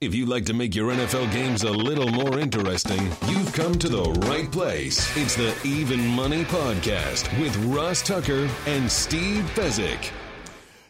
If 0.00 0.14
you'd 0.14 0.28
like 0.28 0.44
to 0.46 0.54
make 0.54 0.74
your 0.74 0.92
NFL 0.92 1.32
games 1.32 1.62
a 1.62 1.70
little 1.70 2.08
more 2.08 2.38
interesting, 2.38 3.00
you've 3.28 3.52
come 3.52 3.78
to 3.78 3.88
the 3.88 4.02
right 4.28 4.50
place. 4.50 5.16
It's 5.16 5.36
the 5.36 5.54
Even 5.64 6.04
Money 6.08 6.44
Podcast 6.44 7.38
with 7.40 7.56
Ross 7.66 8.02
Tucker 8.02 8.48
and 8.66 8.90
Steve 8.90 9.44
Fezzik. 9.54 10.10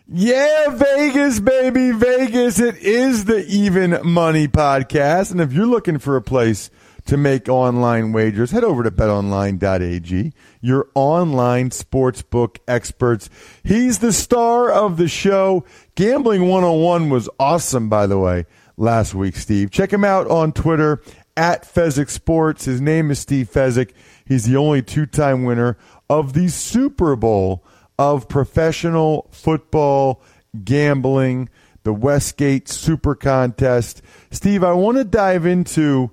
Yeah, 0.08 0.68
Vegas, 0.70 1.40
baby, 1.40 1.90
Vegas. 1.90 2.58
It 2.58 2.76
is 2.78 3.26
the 3.26 3.44
Even 3.46 3.98
Money 4.04 4.48
Podcast. 4.48 5.30
And 5.30 5.40
if 5.40 5.52
you're 5.52 5.66
looking 5.66 5.98
for 5.98 6.16
a 6.16 6.22
place 6.22 6.70
to 7.06 7.16
make 7.16 7.48
online 7.48 8.12
wagers, 8.12 8.50
head 8.52 8.64
over 8.64 8.82
to 8.82 8.90
betonline.ag, 8.90 10.32
your 10.60 10.88
online 10.94 11.70
sportsbook 11.70 12.58
experts. 12.66 13.28
He's 13.62 13.98
the 13.98 14.12
star 14.12 14.70
of 14.70 14.96
the 14.96 15.08
show. 15.08 15.64
Gambling 15.94 16.48
101 16.48 17.10
was 17.10 17.28
awesome, 17.38 17.88
by 17.88 18.06
the 18.06 18.18
way 18.18 18.46
last 18.76 19.14
week, 19.14 19.36
Steve. 19.36 19.70
Check 19.70 19.92
him 19.92 20.04
out 20.04 20.28
on 20.28 20.52
Twitter 20.52 21.02
at 21.36 21.62
Fezzik 21.62 22.10
Sports. 22.10 22.64
His 22.64 22.80
name 22.80 23.10
is 23.10 23.18
Steve 23.18 23.50
Fezzik. 23.52 23.92
He's 24.26 24.44
the 24.44 24.56
only 24.56 24.82
two 24.82 25.06
time 25.06 25.44
winner 25.44 25.76
of 26.08 26.32
the 26.32 26.48
Super 26.48 27.16
Bowl 27.16 27.64
of 27.98 28.28
professional 28.28 29.28
football 29.30 30.22
gambling, 30.64 31.48
the 31.82 31.92
Westgate 31.92 32.68
Super 32.68 33.14
Contest. 33.14 34.02
Steve, 34.30 34.64
I 34.64 34.72
want 34.72 34.98
to 34.98 35.04
dive 35.04 35.46
into 35.46 36.10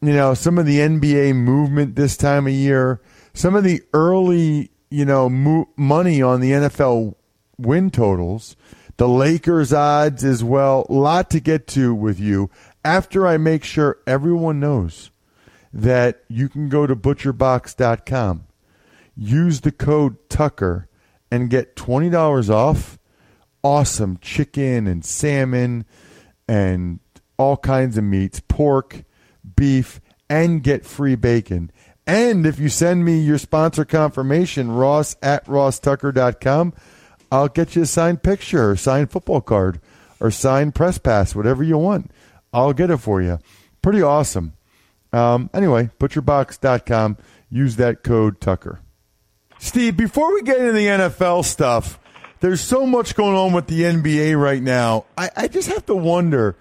you 0.00 0.12
know 0.12 0.34
some 0.34 0.58
of 0.58 0.66
the 0.66 0.78
NBA 0.78 1.34
movement 1.34 1.96
this 1.96 2.16
time 2.16 2.46
of 2.46 2.52
year, 2.52 3.00
some 3.34 3.54
of 3.54 3.64
the 3.64 3.82
early 3.92 4.70
you 4.90 5.04
know 5.04 5.28
mo- 5.28 5.68
money 5.76 6.22
on 6.22 6.40
the 6.40 6.52
NFL 6.52 7.14
win 7.58 7.90
totals 7.90 8.56
the 8.96 9.08
Lakers 9.08 9.72
odds 9.72 10.24
as 10.24 10.42
well. 10.42 10.86
A 10.88 10.92
lot 10.92 11.30
to 11.30 11.40
get 11.40 11.66
to 11.68 11.94
with 11.94 12.18
you 12.18 12.50
after 12.84 13.26
I 13.26 13.36
make 13.36 13.64
sure 13.64 13.98
everyone 14.06 14.60
knows 14.60 15.10
that 15.72 16.22
you 16.28 16.48
can 16.48 16.68
go 16.68 16.86
to 16.86 16.96
butcherbox.com, 16.96 18.46
use 19.16 19.60
the 19.60 19.72
code 19.72 20.16
Tucker, 20.28 20.88
and 21.30 21.50
get 21.50 21.76
$20 21.76 22.48
off 22.50 22.98
awesome 23.66 24.16
chicken 24.18 24.86
and 24.86 25.04
salmon 25.04 25.84
and 26.46 27.00
all 27.36 27.56
kinds 27.56 27.98
of 27.98 28.04
meats, 28.04 28.40
pork, 28.46 29.02
beef, 29.56 30.00
and 30.30 30.62
get 30.62 30.86
free 30.86 31.16
bacon. 31.16 31.72
And 32.06 32.46
if 32.46 32.60
you 32.60 32.68
send 32.68 33.04
me 33.04 33.18
your 33.18 33.38
sponsor 33.38 33.84
confirmation, 33.84 34.70
ross 34.70 35.16
at 35.20 35.44
rosstucker.com, 35.46 36.74
I'll 37.30 37.48
get 37.48 37.76
you 37.76 37.82
a 37.82 37.86
signed 37.86 38.22
picture 38.22 38.70
or 38.70 38.76
signed 38.76 39.10
football 39.10 39.40
card 39.40 39.80
or 40.20 40.30
signed 40.30 40.74
press 40.74 40.98
pass, 40.98 41.34
whatever 41.34 41.62
you 41.62 41.78
want. 41.78 42.10
I'll 42.52 42.72
get 42.72 42.90
it 42.90 42.98
for 42.98 43.20
you. 43.20 43.38
Pretty 43.82 44.02
awesome. 44.02 44.54
Um, 45.12 45.50
anyway, 45.52 45.90
butcherbox.com. 45.98 47.18
Use 47.50 47.76
that 47.76 48.02
code 48.02 48.40
Tucker. 48.40 48.80
Steve, 49.58 49.96
before 49.96 50.34
we 50.34 50.42
get 50.42 50.58
into 50.58 50.72
the 50.72 50.86
NFL 50.86 51.44
stuff, 51.44 51.98
there's 52.40 52.60
so 52.60 52.86
much 52.86 53.14
going 53.14 53.36
on 53.36 53.52
with 53.52 53.66
the 53.66 53.82
NBA 53.82 54.38
right 54.40 54.62
now. 54.62 55.06
I, 55.16 55.30
I 55.36 55.48
just 55.48 55.68
have 55.68 55.86
to 55.86 55.94
wonder 55.94 56.56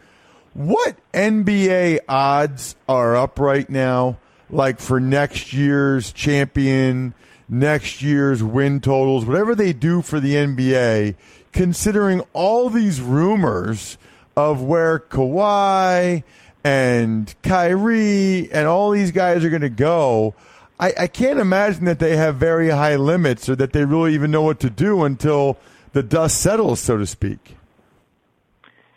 what 0.53 0.95
NBA 1.13 1.99
odds 2.07 2.75
are 2.87 3.15
up 3.15 3.39
right 3.39 3.69
now, 3.69 4.17
like 4.49 4.79
for 4.79 4.99
next 4.99 5.51
year's 5.51 6.13
champion 6.13 7.13
next 7.47 8.01
year's 8.01 8.43
win 8.43 8.79
totals, 8.79 9.25
whatever 9.25 9.55
they 9.55 9.73
do 9.73 10.01
for 10.01 10.19
the 10.19 10.33
NBA, 10.35 11.15
considering 11.51 12.21
all 12.33 12.69
these 12.69 13.01
rumors 13.01 13.97
of 14.35 14.61
where 14.61 14.99
Kawhi 14.99 16.23
and 16.63 17.33
Kyrie 17.43 18.51
and 18.51 18.67
all 18.67 18.91
these 18.91 19.11
guys 19.11 19.45
are 19.45 19.49
going 19.49 19.61
to 19.61 19.69
go. 19.69 20.33
I, 20.79 20.93
I, 20.99 21.07
can't 21.07 21.39
imagine 21.39 21.85
that 21.85 21.99
they 21.99 22.17
have 22.17 22.35
very 22.35 22.69
high 22.69 22.97
limits 22.97 23.47
or 23.47 23.55
that 23.55 23.71
they 23.71 23.85
really 23.85 24.13
even 24.13 24.31
know 24.31 24.41
what 24.41 24.59
to 24.59 24.69
do 24.69 25.03
until 25.03 25.57
the 25.93 26.03
dust 26.03 26.41
settles, 26.41 26.81
so 26.81 26.97
to 26.97 27.05
speak. 27.05 27.55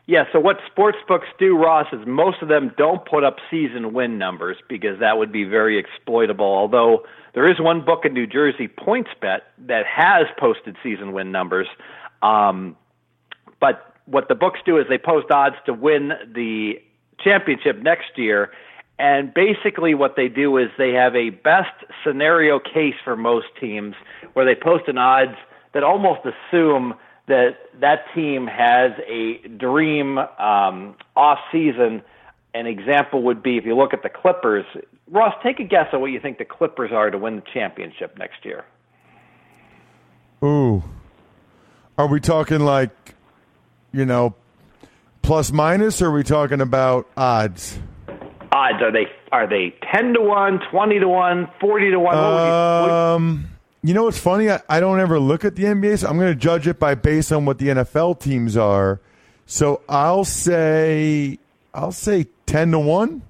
Yeah, 0.07 0.25
so 0.33 0.41
what 0.41 0.57
sports 0.73 0.97
books 1.07 1.27
do, 1.39 1.55
Ross, 1.57 1.87
is 1.93 2.01
most 2.07 2.41
of 2.41 2.49
them 2.49 2.73
don't 2.79 3.05
put 3.05 3.25
up 3.25 3.37
season 3.51 3.93
win 3.93 4.17
numbers 4.17 4.57
because 4.67 4.99
that 5.01 5.19
would 5.19 5.31
be 5.31 5.45
very 5.45 5.79
exploitable. 5.79 6.47
Although 6.47 7.05
there 7.39 7.49
is 7.49 7.61
one 7.61 7.85
book 7.85 8.05
in 8.05 8.15
New 8.15 8.27
Jersey, 8.27 8.67
PointsBet, 8.67 9.43
that 9.69 9.87
has 9.87 10.27
posted 10.41 10.77
season 10.83 11.13
win 11.13 11.31
numbers. 11.31 11.69
Um, 12.21 12.77
but 13.61 13.95
what 14.07 14.27
the 14.27 14.35
books 14.35 14.59
do 14.67 14.77
is 14.77 14.87
they 14.89 14.99
post 14.99 15.31
odds 15.31 15.55
to 15.67 15.73
win 15.73 16.15
the 16.35 16.83
championship 17.21 17.81
next 17.81 18.19
year. 18.19 18.51
And 18.99 19.33
basically, 19.33 19.95
what 19.95 20.17
they 20.17 20.27
do 20.27 20.57
is 20.57 20.69
they 20.79 20.91
have 20.95 21.15
a 21.15 21.31
best 21.31 21.71
scenario 22.05 22.59
case 22.59 22.97
for 23.05 23.15
most 23.15 23.47
teams 23.61 23.95
where 24.33 24.45
they 24.45 24.57
post 24.57 24.89
an 24.89 24.99
odds 24.99 25.37
that 25.75 25.85
almost 25.85 26.23
assume 26.25 26.93
that 27.29 27.57
that 27.79 28.13
team 28.17 28.49
has 28.49 28.91
a 29.07 29.47
dream 29.57 30.19
um, 30.19 30.97
off 31.15 31.39
season. 31.53 32.03
An 32.55 32.67
example 32.67 33.23
would 33.25 33.43
be 33.43 33.57
if 33.59 33.65
you 33.65 33.77
look 33.77 33.93
at 33.93 34.03
the 34.03 34.09
Clippers, 34.09 34.65
Ross, 35.11 35.35
take 35.43 35.61
a 35.61 35.65
guess 35.65 35.87
at 35.93 36.01
what 36.01 36.07
you 36.07 36.21
think 36.21 36.39
the 36.39 36.45
Clippers 36.45 36.91
are 36.93 37.11
to 37.11 37.19
win 37.19 37.37
the 37.37 37.43
championship 37.53 38.19
next 38.19 38.45
year. 38.45 38.65
Ooh. 40.43 40.83
Are 41.97 42.07
we 42.07 42.21
talking 42.21 42.61
like, 42.61 42.91
you 43.93 44.05
know, 44.05 44.35
plus 45.23 45.53
minus, 45.53 46.01
or 46.01 46.07
are 46.07 46.13
we 46.13 46.23
talking 46.23 46.61
about 46.61 47.09
odds? 47.17 47.79
Odds 48.53 48.83
are 48.83 48.93
they 48.93 49.07
are 49.33 49.49
they 49.49 49.75
ten 49.93 50.15
to 50.15 50.21
one, 50.21 50.61
twenty 50.71 50.99
to 50.99 51.09
one, 51.09 51.49
forty 51.61 51.91
to 51.91 51.99
one? 51.99 52.17
Um, 52.17 53.49
you, 53.83 53.89
you 53.89 53.95
know 53.95 54.05
what's 54.05 54.19
funny? 54.19 54.49
I, 54.49 54.61
I 54.69 54.81
don't 54.81 55.01
ever 55.01 55.19
look 55.19 55.45
at 55.45 55.57
the 55.57 55.65
NBA, 55.65 55.99
so 55.99 56.09
I'm 56.09 56.19
going 56.19 56.33
to 56.33 56.39
judge 56.39 56.67
it 56.67 56.79
by 56.79 56.95
based 56.95 57.33
on 57.33 57.45
what 57.45 57.59
the 57.59 57.69
NFL 57.69 58.21
teams 58.21 58.57
are. 58.57 59.01
So 59.45 59.83
I'll 59.89 60.25
say 60.25 61.39
I'll 61.79 61.93
say 61.93 62.27
ten 62.47 62.73
to 62.73 62.79
one. 62.79 63.23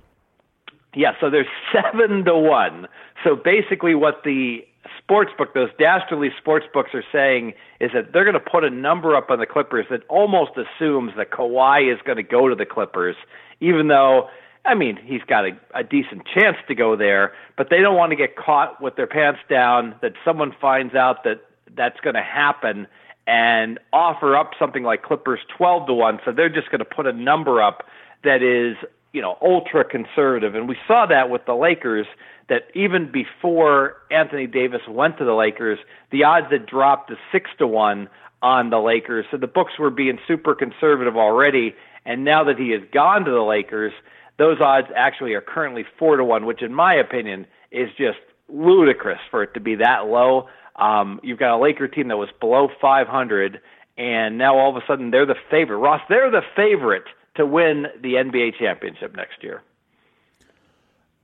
Yeah, 0.94 1.12
so 1.20 1.30
there's 1.30 1.46
seven 1.72 2.24
to 2.24 2.36
one. 2.36 2.88
So 3.24 3.36
basically, 3.36 3.94
what 3.94 4.22
the 4.24 4.64
sports 4.98 5.30
book, 5.36 5.54
those 5.54 5.70
dastardly 5.78 6.30
sports 6.38 6.66
books 6.72 6.90
are 6.94 7.04
saying 7.12 7.54
is 7.80 7.90
that 7.94 8.12
they're 8.12 8.24
going 8.24 8.34
to 8.34 8.50
put 8.50 8.64
a 8.64 8.70
number 8.70 9.16
up 9.16 9.30
on 9.30 9.38
the 9.38 9.46
Clippers 9.46 9.86
that 9.90 10.02
almost 10.08 10.52
assumes 10.56 11.12
that 11.16 11.30
Kawhi 11.30 11.92
is 11.92 12.00
going 12.04 12.16
to 12.16 12.22
go 12.22 12.48
to 12.48 12.54
the 12.54 12.66
Clippers, 12.66 13.16
even 13.60 13.88
though, 13.88 14.28
I 14.64 14.74
mean, 14.74 14.98
he's 15.02 15.22
got 15.22 15.44
a, 15.44 15.50
a 15.74 15.84
decent 15.84 16.22
chance 16.26 16.56
to 16.68 16.74
go 16.74 16.96
there, 16.96 17.32
but 17.56 17.68
they 17.70 17.78
don't 17.78 17.96
want 17.96 18.10
to 18.10 18.16
get 18.16 18.36
caught 18.36 18.80
with 18.80 18.96
their 18.96 19.06
pants 19.06 19.40
down 19.48 19.94
that 20.02 20.12
someone 20.24 20.54
finds 20.60 20.94
out 20.94 21.24
that 21.24 21.42
that's 21.76 22.00
going 22.00 22.14
to 22.14 22.22
happen 22.22 22.86
and 23.26 23.78
offer 23.92 24.36
up 24.36 24.52
something 24.58 24.82
like 24.82 25.02
Clippers 25.02 25.40
12 25.56 25.86
to 25.88 25.94
1. 25.94 26.20
So 26.24 26.32
they're 26.32 26.48
just 26.48 26.70
going 26.70 26.78
to 26.78 26.84
put 26.84 27.06
a 27.06 27.12
number 27.12 27.62
up 27.62 27.84
that 28.24 28.42
is 28.42 28.76
you 29.12 29.22
know, 29.22 29.36
ultra 29.40 29.84
conservative. 29.84 30.54
And 30.54 30.68
we 30.68 30.76
saw 30.86 31.06
that 31.06 31.30
with 31.30 31.46
the 31.46 31.54
Lakers 31.54 32.06
that 32.48 32.64
even 32.74 33.10
before 33.10 33.96
Anthony 34.10 34.46
Davis 34.46 34.82
went 34.88 35.18
to 35.18 35.24
the 35.24 35.32
Lakers, 35.32 35.78
the 36.10 36.24
odds 36.24 36.46
had 36.50 36.66
dropped 36.66 37.10
to 37.10 37.16
6 37.32 37.50
to 37.58 37.66
1 37.66 38.08
on 38.42 38.70
the 38.70 38.78
Lakers. 38.78 39.26
So 39.30 39.36
the 39.36 39.46
books 39.46 39.72
were 39.78 39.90
being 39.90 40.18
super 40.26 40.54
conservative 40.54 41.16
already. 41.16 41.74
And 42.04 42.24
now 42.24 42.44
that 42.44 42.58
he 42.58 42.70
has 42.70 42.82
gone 42.92 43.24
to 43.24 43.30
the 43.30 43.42
Lakers, 43.42 43.92
those 44.38 44.60
odds 44.60 44.88
actually 44.94 45.34
are 45.34 45.40
currently 45.40 45.84
4 45.98 46.18
to 46.18 46.24
1, 46.24 46.46
which 46.46 46.62
in 46.62 46.72
my 46.72 46.94
opinion 46.94 47.46
is 47.70 47.88
just 47.98 48.18
ludicrous 48.48 49.20
for 49.30 49.42
it 49.42 49.54
to 49.54 49.60
be 49.60 49.74
that 49.76 50.06
low. 50.06 50.48
Um, 50.76 51.18
you've 51.22 51.38
got 51.38 51.56
a 51.56 51.60
Laker 51.60 51.88
team 51.88 52.08
that 52.08 52.16
was 52.16 52.28
below 52.40 52.68
500, 52.80 53.60
and 53.98 54.38
now 54.38 54.56
all 54.56 54.70
of 54.70 54.76
a 54.76 54.86
sudden 54.86 55.10
they're 55.10 55.26
the 55.26 55.34
favorite. 55.50 55.78
Ross, 55.78 56.00
they're 56.08 56.30
the 56.30 56.42
favorite 56.54 57.04
to 57.38 57.46
win 57.46 57.86
the 58.02 58.14
NBA 58.14 58.58
championship 58.58 59.16
next 59.16 59.42
year. 59.42 59.62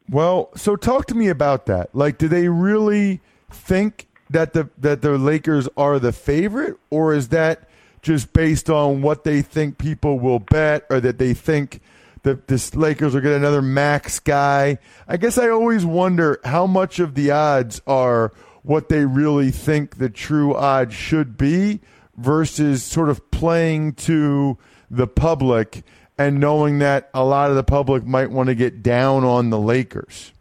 Well, 0.09 0.51
so 0.57 0.77
talk 0.77 1.07
to 1.07 1.15
me 1.15 1.29
about 1.29 1.67
that. 1.67 1.95
Like, 1.95 2.19
do 2.19 2.29
they 2.29 2.49
really 2.49 3.21
think 3.51 4.07
that 4.31 4.53
the 4.53 4.69
that 4.79 5.03
the 5.03 5.19
Lakers 5.19 5.69
are 5.77 5.99
the 5.99 6.13
favorite, 6.13 6.77
or 6.91 7.15
is 7.15 7.29
that 7.29 7.69
just 8.03 8.33
based 8.33 8.69
on 8.69 9.03
what 9.03 9.25
they 9.25 9.43
think 9.43 9.79
people 9.79 10.19
will 10.19 10.39
bet, 10.39 10.85
or 10.91 11.01
that 11.01 11.19
they 11.19 11.35
think 11.35 11.81
that 12.23 12.49
the 12.49 12.71
Lakers 12.75 13.15
will 13.15 13.21
get 13.21 13.33
another 13.33 13.63
max 13.63 14.21
guy? 14.21 14.79
I 15.09 15.17
guess 15.17 15.39
I 15.39 15.49
always 15.49 15.87
wonder 15.87 16.39
how 16.45 16.67
much 16.67 16.99
of 16.99 17.15
the 17.15 17.31
odds 17.31 17.81
are 17.87 18.33
what 18.63 18.89
they 18.89 19.05
really 19.05 19.51
think 19.51 19.97
the 19.97 20.09
true 20.09 20.55
odds 20.55 20.95
should 20.95 21.37
be 21.37 21.81
versus 22.17 22.83
sort 22.83 23.09
of 23.09 23.31
playing 23.31 23.93
to 23.93 24.59
the 24.91 25.07
public 25.07 25.83
and 26.19 26.39
knowing 26.39 26.79
that 26.79 27.11
a 27.13 27.25
lot 27.25 27.51
of 27.51 27.57
the 27.57 27.65
public 27.65 28.05
might 28.05 28.31
want 28.31 28.49
to 28.49 28.55
get 28.55 28.83
down 28.83 29.25
on 29.25 29.51
the 29.51 29.59
Lakers. 29.59 30.33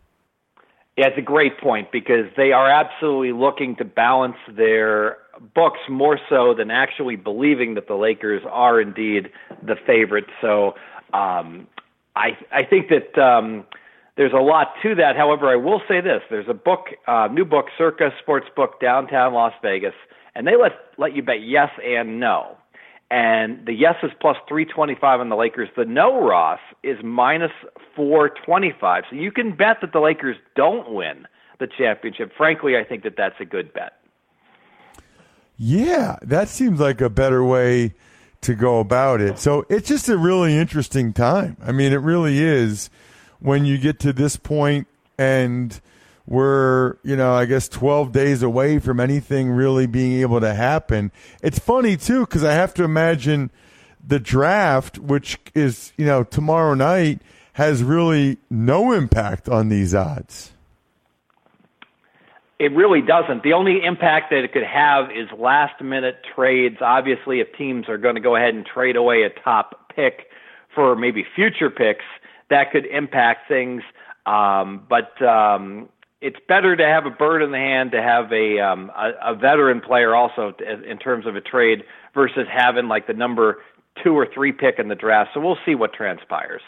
Yeah, 0.97 1.07
it's 1.07 1.17
a 1.17 1.21
great 1.21 1.57
point 1.59 1.91
because 1.91 2.25
they 2.37 2.51
are 2.51 2.69
absolutely 2.69 3.31
looking 3.31 3.75
to 3.77 3.85
balance 3.85 4.37
their 4.47 5.17
books 5.55 5.79
more 5.89 6.19
so 6.29 6.53
than 6.55 6.69
actually 6.69 7.15
believing 7.15 7.73
that 7.73 7.87
the 7.87 7.95
Lakers 7.95 8.43
are 8.49 8.79
indeed 8.79 9.31
the 9.65 9.75
favorite. 9.87 10.27
So 10.39 10.75
um, 11.13 11.67
I 12.15 12.37
I 12.51 12.63
think 12.63 12.89
that 12.89 13.19
um, 13.19 13.65
there's 14.17 14.33
a 14.33 14.41
lot 14.41 14.73
to 14.83 14.93
that. 14.95 15.15
However, 15.15 15.49
I 15.49 15.55
will 15.55 15.81
say 15.87 15.99
this: 15.99 16.21
there's 16.29 16.47
a 16.47 16.53
book, 16.53 16.89
uh, 17.07 17.27
new 17.31 17.45
book, 17.45 17.65
Circa 17.75 18.11
Sports 18.21 18.47
Book, 18.55 18.79
downtown 18.79 19.33
Las 19.33 19.53
Vegas, 19.63 19.95
and 20.35 20.45
they 20.45 20.55
let 20.55 20.73
let 20.99 21.15
you 21.15 21.23
bet 21.23 21.41
yes 21.41 21.69
and 21.83 22.19
no 22.19 22.57
and 23.13 23.63
the 23.67 23.73
yes 23.73 23.93
is 24.01 24.09
plus 24.19 24.37
325 24.47 25.19
on 25.19 25.29
the 25.29 25.35
Lakers. 25.35 25.69
The 25.77 25.85
no, 25.85 26.19
Ross, 26.19 26.59
is 26.81 26.97
minus 27.03 27.51
425. 27.95 29.03
So 29.07 29.15
you 29.15 29.31
can 29.31 29.55
bet 29.55 29.77
that 29.81 29.93
the 29.93 29.99
Lakers 29.99 30.35
don't 30.55 30.91
win 30.91 31.27
the 31.59 31.67
championship. 31.67 32.31
Frankly, 32.35 32.75
I 32.75 32.83
think 32.83 33.03
that 33.03 33.15
that's 33.15 33.35
a 33.39 33.45
good 33.45 33.71
bet. 33.71 33.93
Yeah, 35.57 36.17
that 36.23 36.49
seems 36.49 36.79
like 36.79 37.01
a 37.01 37.09
better 37.09 37.45
way 37.45 37.93
to 38.41 38.55
go 38.55 38.79
about 38.79 39.21
it. 39.21 39.37
So 39.37 39.67
it's 39.69 39.87
just 39.87 40.09
a 40.09 40.17
really 40.17 40.57
interesting 40.57 41.13
time. 41.13 41.55
I 41.63 41.71
mean, 41.71 41.93
it 41.93 41.97
really 41.97 42.39
is 42.39 42.89
when 43.39 43.63
you 43.63 43.77
get 43.77 43.99
to 43.99 44.11
this 44.11 44.37
point 44.37 44.87
and– 45.19 45.79
we're, 46.25 46.95
you 47.03 47.15
know, 47.15 47.33
I 47.33 47.45
guess 47.45 47.67
12 47.67 48.11
days 48.11 48.43
away 48.43 48.79
from 48.79 48.99
anything 48.99 49.49
really 49.49 49.87
being 49.87 50.21
able 50.21 50.39
to 50.39 50.53
happen. 50.53 51.11
It's 51.41 51.59
funny, 51.59 51.97
too, 51.97 52.21
because 52.21 52.43
I 52.43 52.53
have 52.53 52.73
to 52.75 52.83
imagine 52.83 53.51
the 54.05 54.19
draft, 54.19 54.97
which 54.99 55.37
is, 55.53 55.91
you 55.97 56.05
know, 56.05 56.23
tomorrow 56.23 56.73
night, 56.73 57.21
has 57.53 57.83
really 57.83 58.37
no 58.49 58.93
impact 58.93 59.47
on 59.49 59.69
these 59.69 59.93
odds. 59.93 60.53
It 62.59 62.71
really 62.71 63.01
doesn't. 63.01 63.43
The 63.43 63.53
only 63.53 63.83
impact 63.83 64.29
that 64.29 64.43
it 64.43 64.53
could 64.53 64.63
have 64.63 65.11
is 65.11 65.27
last 65.37 65.81
minute 65.81 66.15
trades. 66.35 66.77
Obviously, 66.81 67.41
if 67.41 67.47
teams 67.57 67.89
are 67.89 67.97
going 67.97 68.15
to 68.15 68.21
go 68.21 68.35
ahead 68.35 68.53
and 68.55 68.65
trade 68.65 68.95
away 68.95 69.23
a 69.23 69.29
top 69.43 69.93
pick 69.93 70.27
for 70.73 70.95
maybe 70.95 71.25
future 71.35 71.69
picks, 71.69 72.05
that 72.49 72.71
could 72.71 72.85
impact 72.85 73.49
things. 73.49 73.81
Um, 74.25 74.83
but 74.87 75.21
um, 75.21 75.89
it's 76.23 76.37
better 76.47 76.75
to 76.75 76.83
have 76.83 77.05
a 77.05 77.09
bird 77.09 77.43
in 77.43 77.51
the 77.51 77.57
hand 77.57 77.91
to 77.91 78.01
have 78.01 78.31
a 78.31 78.59
um, 78.59 78.89
a, 78.95 79.33
a 79.33 79.35
veteran 79.35 79.81
player 79.81 80.15
also 80.15 80.53
in 80.89 80.97
terms 80.97 81.27
of 81.27 81.35
a 81.35 81.41
trade 81.41 81.83
versus 82.13 82.47
having 82.49 82.87
like 82.87 83.07
the 83.07 83.13
number 83.13 83.57
two 84.01 84.13
or 84.13 84.25
three 84.33 84.53
pick 84.53 84.79
in 84.79 84.87
the 84.87 84.95
draft. 84.95 85.31
So 85.33 85.41
we'll 85.41 85.57
see 85.65 85.75
what 85.75 85.93
transpires. 85.93 86.61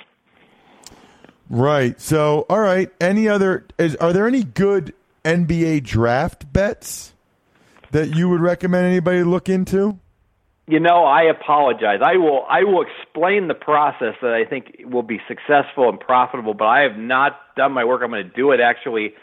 Right. 1.49 1.99
So, 2.01 2.45
all 2.49 2.59
right. 2.59 2.91
Any 2.99 3.29
other? 3.29 3.65
Is, 3.77 3.95
are 3.95 4.11
there 4.11 4.27
any 4.27 4.43
good 4.43 4.93
NBA 5.23 5.83
draft 5.83 6.51
bets 6.51 7.13
that 7.91 8.13
you 8.13 8.27
would 8.29 8.41
recommend 8.41 8.85
anybody 8.85 9.23
look 9.23 9.47
into? 9.47 9.97
You 10.67 10.79
know, 10.81 11.05
I 11.05 11.23
apologize. 11.23 11.99
I 12.03 12.17
will 12.17 12.45
I 12.49 12.63
will 12.63 12.83
explain 12.83 13.47
the 13.47 13.53
process 13.53 14.15
that 14.21 14.33
I 14.33 14.43
think 14.43 14.81
will 14.83 15.03
be 15.03 15.21
successful 15.29 15.87
and 15.87 15.97
profitable, 15.97 16.55
but 16.55 16.65
I 16.65 16.81
have 16.81 16.97
not 16.97 17.39
done 17.55 17.71
my 17.71 17.85
work. 17.85 18.01
I'm 18.03 18.09
going 18.09 18.27
to 18.27 18.35
do 18.35 18.51
it 18.51 18.59
actually 18.59 19.13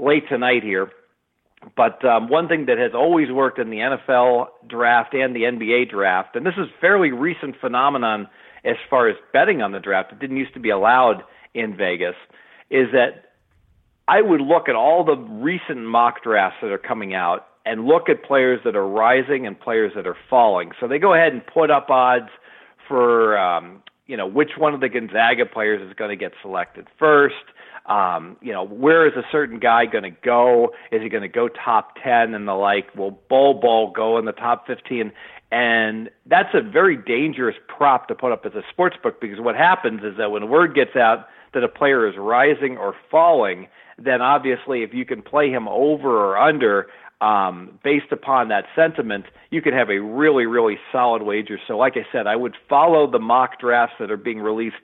late 0.00 0.28
tonight 0.28 0.62
here. 0.62 0.90
But 1.76 2.04
um, 2.04 2.28
one 2.28 2.48
thing 2.48 2.66
that 2.66 2.78
has 2.78 2.92
always 2.94 3.30
worked 3.30 3.58
in 3.58 3.70
the 3.70 3.78
NFL 3.78 4.46
draft 4.66 5.12
and 5.14 5.36
the 5.36 5.42
NBA 5.42 5.90
draft, 5.90 6.34
and 6.34 6.46
this 6.46 6.54
is 6.56 6.68
fairly 6.80 7.12
recent 7.12 7.56
phenomenon 7.60 8.28
as 8.64 8.76
far 8.88 9.08
as 9.08 9.16
betting 9.32 9.60
on 9.60 9.72
the 9.72 9.78
draft, 9.78 10.12
it 10.12 10.18
didn't 10.18 10.36
used 10.38 10.54
to 10.54 10.60
be 10.60 10.70
allowed 10.70 11.22
in 11.54 11.76
Vegas, 11.76 12.14
is 12.70 12.88
that 12.92 13.32
I 14.08 14.22
would 14.22 14.40
look 14.40 14.68
at 14.68 14.74
all 14.74 15.04
the 15.04 15.16
recent 15.16 15.84
mock 15.84 16.22
drafts 16.22 16.58
that 16.62 16.70
are 16.70 16.78
coming 16.78 17.14
out 17.14 17.46
and 17.66 17.84
look 17.84 18.08
at 18.08 18.24
players 18.24 18.60
that 18.64 18.74
are 18.74 18.86
rising 18.86 19.46
and 19.46 19.58
players 19.58 19.92
that 19.94 20.06
are 20.06 20.16
falling. 20.28 20.72
So 20.80 20.88
they 20.88 20.98
go 20.98 21.14
ahead 21.14 21.32
and 21.32 21.46
put 21.46 21.70
up 21.70 21.90
odds 21.90 22.30
for 22.88 23.38
um, 23.38 23.82
you 24.06 24.16
know 24.16 24.26
which 24.26 24.52
one 24.56 24.74
of 24.74 24.80
the 24.80 24.88
Gonzaga 24.88 25.46
players 25.46 25.86
is 25.86 25.94
going 25.94 26.10
to 26.10 26.16
get 26.16 26.32
selected 26.42 26.88
first 26.98 27.34
um, 27.86 28.36
you 28.40 28.52
know, 28.52 28.64
where 28.64 29.06
is 29.06 29.14
a 29.16 29.26
certain 29.32 29.58
guy 29.58 29.86
going 29.86 30.04
to 30.04 30.10
go? 30.10 30.72
Is 30.92 31.02
he 31.02 31.08
going 31.08 31.22
to 31.22 31.28
go 31.28 31.48
top 31.48 31.96
10 32.02 32.34
and 32.34 32.46
the 32.46 32.54
like? 32.54 32.94
Will 32.94 33.18
Bol 33.28 33.54
Bol 33.54 33.90
go 33.90 34.18
in 34.18 34.24
the 34.24 34.32
top 34.32 34.66
15? 34.66 35.12
And 35.50 36.10
that's 36.26 36.54
a 36.54 36.62
very 36.62 36.96
dangerous 36.96 37.56
prop 37.66 38.06
to 38.08 38.14
put 38.14 38.32
up 38.32 38.46
as 38.46 38.54
a 38.54 38.62
sports 38.70 38.96
book 39.02 39.20
because 39.20 39.40
what 39.40 39.56
happens 39.56 40.02
is 40.04 40.16
that 40.18 40.30
when 40.30 40.48
word 40.48 40.74
gets 40.74 40.94
out 40.94 41.26
that 41.54 41.64
a 41.64 41.68
player 41.68 42.08
is 42.08 42.14
rising 42.16 42.76
or 42.76 42.94
falling, 43.10 43.66
then 43.98 44.22
obviously 44.22 44.84
if 44.84 44.94
you 44.94 45.04
can 45.04 45.22
play 45.22 45.50
him 45.50 45.66
over 45.66 46.08
or 46.08 46.38
under 46.38 46.86
um, 47.20 47.78
based 47.82 48.12
upon 48.12 48.48
that 48.48 48.64
sentiment, 48.76 49.26
you 49.50 49.60
can 49.60 49.74
have 49.74 49.90
a 49.90 49.98
really, 49.98 50.46
really 50.46 50.78
solid 50.92 51.22
wager. 51.22 51.58
So, 51.66 51.76
like 51.76 51.94
I 51.96 52.06
said, 52.12 52.26
I 52.26 52.36
would 52.36 52.56
follow 52.68 53.10
the 53.10 53.18
mock 53.18 53.60
drafts 53.60 53.96
that 54.00 54.10
are 54.10 54.16
being 54.16 54.40
released 54.40 54.76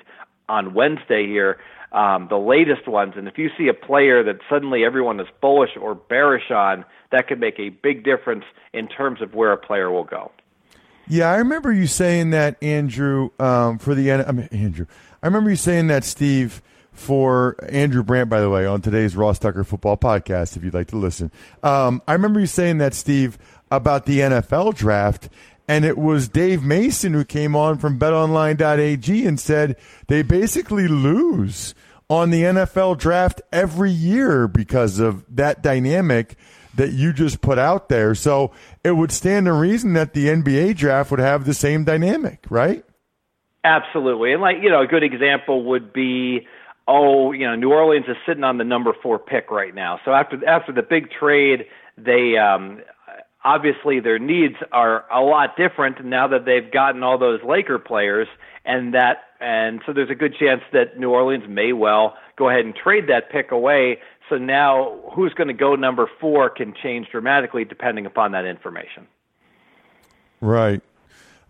on 0.49 0.75
Wednesday 0.75 1.27
here 1.27 1.59
um, 1.93 2.27
the 2.29 2.37
latest 2.37 2.87
ones. 2.87 3.15
And 3.17 3.29
if 3.29 3.39
you 3.39 3.51
see 3.57 3.69
a 3.69 3.75
player 3.75 4.23
that 4.25 4.39
suddenly 4.49 4.85
everyone 4.85 5.21
is 5.21 5.27
bullish 5.41 5.71
or 5.81 5.95
bearish 5.95 6.51
on, 6.51 6.85
that 7.13 7.29
could 7.29 7.41
make 7.41 7.59
a 7.59 7.71
big 7.71 8.05
difference 8.05 8.45
in 8.73 8.89
terms 8.89 9.23
of 9.23 9.35
where 9.35 9.53
a 9.53 9.57
player 9.57 9.91
will 9.91 10.05
go. 10.05 10.31
Yeah, 11.09 11.31
I 11.31 11.37
remember 11.37 11.73
you 11.73 11.87
saying 11.87 12.31
that, 12.31 12.61
Andrew, 12.63 13.31
um, 13.39 13.79
for 13.79 13.95
the 13.95 14.11
I 14.13 14.33
mean, 14.33 14.49
Andrew. 14.51 14.87
I 15.23 15.27
remember 15.27 15.51
you 15.51 15.57
saying 15.57 15.87
that, 15.87 16.03
Steve, 16.03 16.63
for 16.93 17.57
Andrew 17.69 18.03
Brandt, 18.03 18.29
by 18.29 18.41
the 18.41 18.51
way, 18.51 18.67
on 18.67 18.81
today's 18.81 19.15
Ross 19.15 19.39
Tucker 19.39 19.63
Football 19.63 19.97
Podcast. 19.97 20.57
If 20.57 20.65
you'd 20.65 20.75
like 20.75 20.89
to 20.89 20.97
listen, 20.97 21.31
um, 21.63 22.03
I 22.09 22.13
remember 22.15 22.41
you 22.41 22.47
saying 22.47 22.79
that, 22.79 22.93
Steve, 22.93 23.39
about 23.71 24.07
the 24.07 24.21
NFL 24.21 24.75
draft, 24.75 25.29
and 25.69 25.85
it 25.85 25.99
was 25.99 26.29
Dave 26.29 26.63
Mason 26.63 27.13
who 27.13 27.25
came 27.25 27.57
on 27.57 27.79
from 27.79 27.99
betonline.ag 27.99 29.27
and 29.27 29.41
said 29.41 29.77
they 30.09 30.23
basically 30.23 30.89
lose 30.89 31.75
on 32.09 32.31
the 32.31 32.43
NFL 32.43 32.99
draft 32.99 33.43
every 33.53 33.91
year 33.91 34.47
because 34.47 34.99
of 34.99 35.25
that 35.35 35.63
dynamic 35.63 36.37
that 36.77 36.93
you 36.93 37.13
just 37.13 37.41
put 37.41 37.59
out 37.59 37.89
there. 37.89 38.15
So 38.15 38.53
it 38.85 38.93
would 38.93 39.11
stand 39.11 39.47
to 39.47 39.53
reason 39.53 39.95
that 39.95 40.15
the 40.15 40.27
NBA 40.27 40.77
draft 40.77 41.11
would 41.11 41.21
have 41.21 41.45
the 41.45 41.55
same 41.55 41.85
dynamic, 41.85 42.45
right? 42.49 42.85
Absolutely. 43.65 44.33
And 44.33 44.43
like, 44.43 44.59
you 44.63 44.71
know, 44.71 44.83
a 44.83 44.87
good 44.87 45.03
example 45.03 45.65
would 45.65 45.93
be 45.93 46.47
oh, 46.89 47.33
you 47.33 47.47
know, 47.47 47.57
New 47.57 47.73
Orleans 47.73 48.07
is 48.09 48.17
sitting 48.27 48.45
on 48.45 48.59
the 48.59 48.65
number 48.65 48.93
4 49.03 49.19
pick 49.19 49.51
right 49.51 49.75
now. 49.75 49.99
So 50.05 50.13
after 50.13 50.47
after 50.47 50.73
the 50.73 50.83
big 50.83 51.11
trade, 51.11 51.67
they 51.99 52.37
um 52.37 52.81
obviously 53.47 54.01
their 54.01 54.19
needs 54.19 54.57
are 54.73 55.05
a 55.11 55.21
lot 55.21 55.57
different 55.57 56.05
now 56.05 56.27
that 56.27 56.45
they've 56.45 56.71
gotten 56.73 57.05
all 57.05 57.17
those 57.17 57.41
Laker 57.49 57.79
players 57.79 58.27
and 58.65 58.93
that 58.93 59.19
and 59.39 59.81
so 59.87 59.93
there's 59.93 60.11
a 60.11 60.15
good 60.15 60.35
chance 60.37 60.63
that 60.73 60.99
New 60.99 61.11
Orleans 61.11 61.45
may 61.49 61.73
well 61.73 62.17
go 62.37 62.49
ahead 62.49 62.65
and 62.65 62.75
trade 62.75 63.05
that 63.09 63.31
pick 63.31 63.53
away. 63.53 63.99
So 64.29 64.37
now 64.37 64.99
who's 65.15 65.33
going 65.35 65.49
to 65.49 65.55
go 65.55 65.77
number 65.77 66.11
4 66.21 66.51
can 66.51 66.75
change 66.83 67.07
dramatically 67.13 67.65
depending 67.65 68.07
upon 68.07 68.33
that 68.33 68.45
information. 68.47 69.07
Right. 70.41 70.83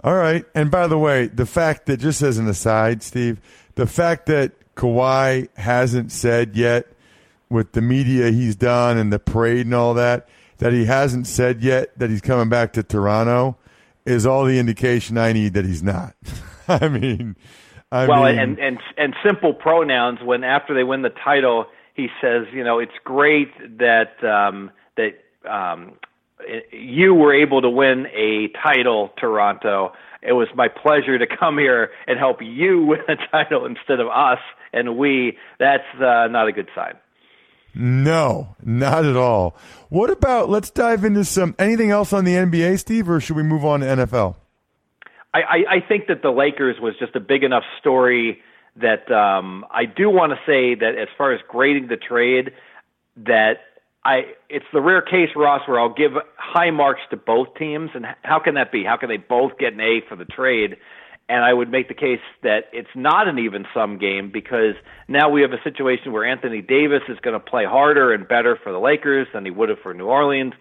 All 0.05 0.15
right. 0.15 0.45
And 0.55 0.71
by 0.71 0.89
the 0.89 0.99
way, 0.99 1.29
the 1.29 1.47
fact 1.47 1.87
that 1.87 1.97
just 1.99 2.21
as 2.21 2.37
an 2.39 2.47
aside, 2.47 3.03
Steve, 3.03 3.41
the 3.77 3.87
fact 3.87 4.27
that 4.27 4.53
Kawhi 4.75 5.49
hasn't 5.57 6.13
said 6.13 6.57
yet 6.57 6.87
with 7.49 7.73
the 7.73 7.81
media 7.81 8.31
he's 8.31 8.57
done 8.57 8.99
and 8.99 9.13
the 9.13 9.19
parade 9.19 9.65
and 9.65 9.75
all 9.75 9.95
that 9.95 10.29
that 10.59 10.73
he 10.73 10.85
hasn't 10.85 11.27
said 11.27 11.63
yet 11.63 11.99
that 11.99 12.11
he's 12.11 12.21
coming 12.21 12.49
back 12.49 12.73
to 12.75 12.83
Toronto 12.83 13.57
is 14.05 14.25
all 14.25 14.45
the 14.45 14.59
indication 14.59 15.19
I 15.19 15.33
need 15.33 15.55
that 15.55 15.65
he's 15.65 15.83
not. 15.83 16.15
I 16.69 16.89
mean, 16.89 17.37
I 17.93 18.07
well, 18.07 18.25
mean, 18.25 18.39
and 18.39 18.59
and 18.59 18.79
and 18.97 19.15
simple 19.25 19.55
pronouns 19.55 20.21
when 20.23 20.45
after 20.45 20.75
they 20.75 20.85
win 20.85 21.03
the 21.03 21.11
title, 21.11 21.67
he 21.95 22.09
says, 22.21 22.47
you 22.53 22.65
know, 22.65 22.79
it's 22.79 22.93
great 23.05 23.53
that 23.79 24.23
um, 24.25 24.71
that 24.97 25.19
um, 25.49 25.95
you 26.73 27.15
were 27.15 27.35
able 27.35 27.63
to 27.63 27.71
win 27.71 28.07
a 28.07 28.49
title, 28.63 29.13
Toronto. 29.19 29.93
It 30.23 30.33
was 30.33 30.49
my 30.57 30.69
pleasure 30.69 31.19
to 31.19 31.27
come 31.27 31.59
here 31.59 31.91
and 32.07 32.19
help 32.19 32.39
you 32.43 32.83
win 32.87 33.01
a 33.09 33.17
title 33.31 33.67
instead 33.67 34.01
of 34.01 34.09
us 34.09 34.41
and 34.73 34.97
we. 34.97 35.39
That's 35.59 35.85
uh, 35.95 36.29
not 36.29 36.49
a 36.49 36.53
good 36.53 36.69
sign. 36.75 36.95
No, 37.77 38.57
not 38.63 39.05
at 39.05 39.17
all. 39.17 39.55
What 39.91 40.09
about? 40.09 40.49
Let's 40.49 40.71
dive 40.71 41.05
into 41.05 41.25
some 41.25 41.55
anything 41.59 41.91
else 41.91 42.13
on 42.13 42.25
the 42.25 42.33
NBA, 42.33 42.79
Steve, 42.79 43.09
or 43.09 43.21
should 43.21 43.37
we 43.37 43.43
move 43.43 43.65
on 43.65 43.81
to 43.81 43.87
NFL? 43.87 44.37
I, 45.35 45.41
I, 45.41 45.57
I 45.77 45.81
think 45.87 46.07
that 46.07 46.23
the 46.23 46.31
Lakers 46.31 46.77
was 46.81 46.95
just 46.99 47.15
a 47.15 47.21
big 47.21 47.45
enough 47.45 47.65
story 47.79 48.41
that 48.77 49.11
um, 49.13 49.67
I 49.71 49.85
do 49.85 50.09
want 50.09 50.33
to 50.33 50.39
say 50.47 50.75
that 50.75 50.97
as 50.99 51.09
far 51.19 51.35
as 51.35 51.41
grading 51.49 51.89
the 51.89 51.97
trade, 51.97 52.53
that 53.17 53.59
I 54.05 54.23
it's 54.49 54.65
the 54.73 54.81
rare 54.81 55.03
case, 55.03 55.29
Ross, 55.37 55.63
where 55.67 55.79
I'll 55.79 55.93
give 55.93 56.13
high 56.37 56.71
marks 56.71 57.03
to 57.11 57.17
both 57.19 57.49
teams. 57.59 57.91
And 57.95 58.07
how 58.23 58.39
can 58.39 58.55
that 58.55 58.73
be? 58.73 58.85
How 58.85 58.97
can 58.97 59.11
they 59.11 59.17
both 59.19 59.59
get 59.59 59.75
an 59.75 59.81
A 59.81 60.01
for 60.09 60.17
the 60.17 60.25
trade? 60.25 60.77
And 61.29 61.45
I 61.45 61.53
would 61.53 61.71
make 61.71 61.89
the 61.89 61.95
case 61.95 62.21
that 62.45 62.67
it's 62.73 62.95
not 62.95 63.27
an 63.27 63.39
even 63.41 63.67
sum 63.75 63.99
game 63.99 64.31
because 64.33 64.75
now 65.09 65.29
we 65.29 65.43
have 65.43 65.53
a 65.53 65.61
situation 65.65 66.13
where 66.13 66.25
Anthony 66.25 66.63
Davis 66.63 67.03
is 67.09 67.19
going 67.21 67.35
to 67.35 67.41
play 67.41 67.65
harder 67.65 68.13
and 68.13 68.29
better 68.29 68.57
for 68.63 68.71
the 68.71 68.79
Lakers 68.79 69.27
than 69.35 69.45
he 69.45 69.51
would 69.51 69.69
have 69.69 69.79
for 69.83 69.93
New 69.93 70.07
Orleans. 70.07 70.53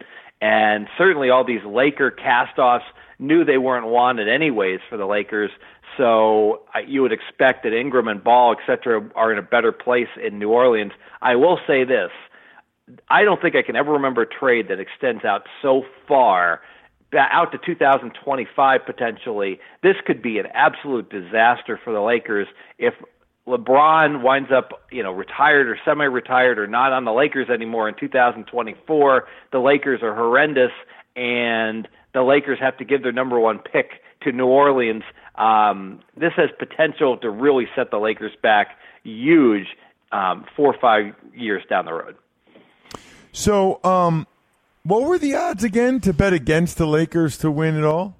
And 0.41 0.87
certainly 0.97 1.29
all 1.29 1.45
these 1.45 1.63
Laker 1.63 2.11
castoffs 2.11 2.85
knew 3.19 3.45
they 3.45 3.59
weren't 3.59 3.85
wanted 3.85 4.27
anyways 4.27 4.79
for 4.89 4.97
the 4.97 5.05
Lakers. 5.05 5.51
So 5.97 6.63
you 6.87 7.03
would 7.03 7.13
expect 7.13 7.63
that 7.63 7.73
Ingram 7.73 8.07
and 8.07 8.23
Ball, 8.23 8.53
et 8.53 8.65
cetera, 8.65 9.07
are 9.15 9.31
in 9.31 9.37
a 9.37 9.43
better 9.43 9.71
place 9.71 10.09
in 10.21 10.39
New 10.39 10.49
Orleans. 10.49 10.91
I 11.21 11.35
will 11.35 11.59
say 11.67 11.83
this. 11.83 12.09
I 13.09 13.23
don't 13.23 13.41
think 13.41 13.55
I 13.55 13.61
can 13.61 13.75
ever 13.75 13.91
remember 13.91 14.23
a 14.23 14.27
trade 14.27 14.67
that 14.69 14.79
extends 14.79 15.23
out 15.23 15.43
so 15.61 15.83
far 16.07 16.61
out 17.15 17.51
to 17.51 17.57
2025 17.57 18.85
potentially. 18.85 19.59
This 19.83 19.95
could 20.05 20.21
be 20.21 20.39
an 20.39 20.47
absolute 20.53 21.09
disaster 21.09 21.79
for 21.83 21.93
the 21.93 22.01
Lakers 22.01 22.47
if 22.77 22.93
LeBron 23.47 24.23
winds 24.23 24.49
up, 24.51 24.71
you 24.91 25.03
know, 25.03 25.11
retired 25.11 25.67
or 25.67 25.77
semi-retired 25.85 26.57
or 26.57 26.67
not 26.67 26.91
on 26.91 27.05
the 27.05 27.11
Lakers 27.11 27.49
anymore 27.49 27.87
in 27.87 27.95
2024. 27.99 29.27
The 29.51 29.59
Lakers 29.59 30.01
are 30.01 30.15
horrendous, 30.15 30.71
and 31.15 31.87
the 32.13 32.23
Lakers 32.23 32.59
have 32.59 32.77
to 32.77 32.85
give 32.85 33.03
their 33.03 33.11
number 33.11 33.39
one 33.39 33.59
pick 33.59 34.01
to 34.21 34.31
New 34.31 34.47
Orleans. 34.47 35.03
Um, 35.35 35.99
this 36.17 36.33
has 36.37 36.49
potential 36.57 37.17
to 37.17 37.29
really 37.29 37.67
set 37.75 37.91
the 37.91 37.99
Lakers 37.99 38.33
back 38.41 38.69
huge 39.03 39.67
um, 40.11 40.45
four 40.55 40.73
or 40.73 40.79
five 40.79 41.13
years 41.35 41.63
down 41.69 41.85
the 41.85 41.93
road. 41.93 42.15
So, 43.31 43.79
um, 43.83 44.27
what 44.85 45.01
were 45.03 45.17
the 45.17 45.33
odds 45.33 45.63
again 45.63 45.99
to 46.01 46.13
bet 46.13 46.31
against 46.31 46.77
the 46.77 46.85
Lakers 46.85 47.39
to 47.39 47.49
win 47.49 47.75
it 47.75 47.83
all? 47.83 48.15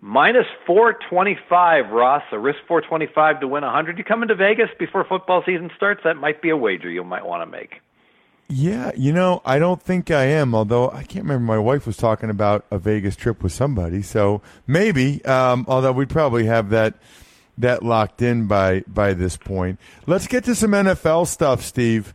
Minus 0.00 0.46
425, 0.64 1.90
Ross. 1.90 2.22
A 2.30 2.38
risk 2.38 2.60
425 2.68 3.40
to 3.40 3.48
win 3.48 3.64
100. 3.64 3.98
You 3.98 4.04
come 4.04 4.22
into 4.22 4.36
Vegas 4.36 4.70
before 4.78 5.04
football 5.04 5.42
season 5.44 5.70
starts? 5.76 6.02
That 6.04 6.16
might 6.16 6.40
be 6.40 6.50
a 6.50 6.56
wager 6.56 6.88
you 6.88 7.02
might 7.02 7.26
want 7.26 7.42
to 7.42 7.46
make. 7.46 7.80
Yeah, 8.48 8.92
you 8.96 9.12
know, 9.12 9.42
I 9.44 9.58
don't 9.58 9.82
think 9.82 10.10
I 10.12 10.24
am, 10.24 10.54
although 10.54 10.88
I 10.88 11.02
can't 11.02 11.24
remember. 11.24 11.44
My 11.44 11.58
wife 11.58 11.84
was 11.84 11.96
talking 11.96 12.30
about 12.30 12.64
a 12.70 12.78
Vegas 12.78 13.16
trip 13.16 13.42
with 13.42 13.52
somebody, 13.52 14.00
so 14.00 14.40
maybe, 14.66 15.22
um, 15.26 15.66
although 15.68 15.92
we'd 15.92 16.08
probably 16.08 16.46
have 16.46 16.70
that 16.70 16.94
that 17.58 17.82
locked 17.82 18.22
in 18.22 18.46
by 18.46 18.84
by 18.86 19.12
this 19.12 19.36
point. 19.36 19.78
Let's 20.06 20.28
get 20.28 20.44
to 20.44 20.54
some 20.54 20.70
NFL 20.70 21.26
stuff, 21.26 21.62
Steve. 21.62 22.14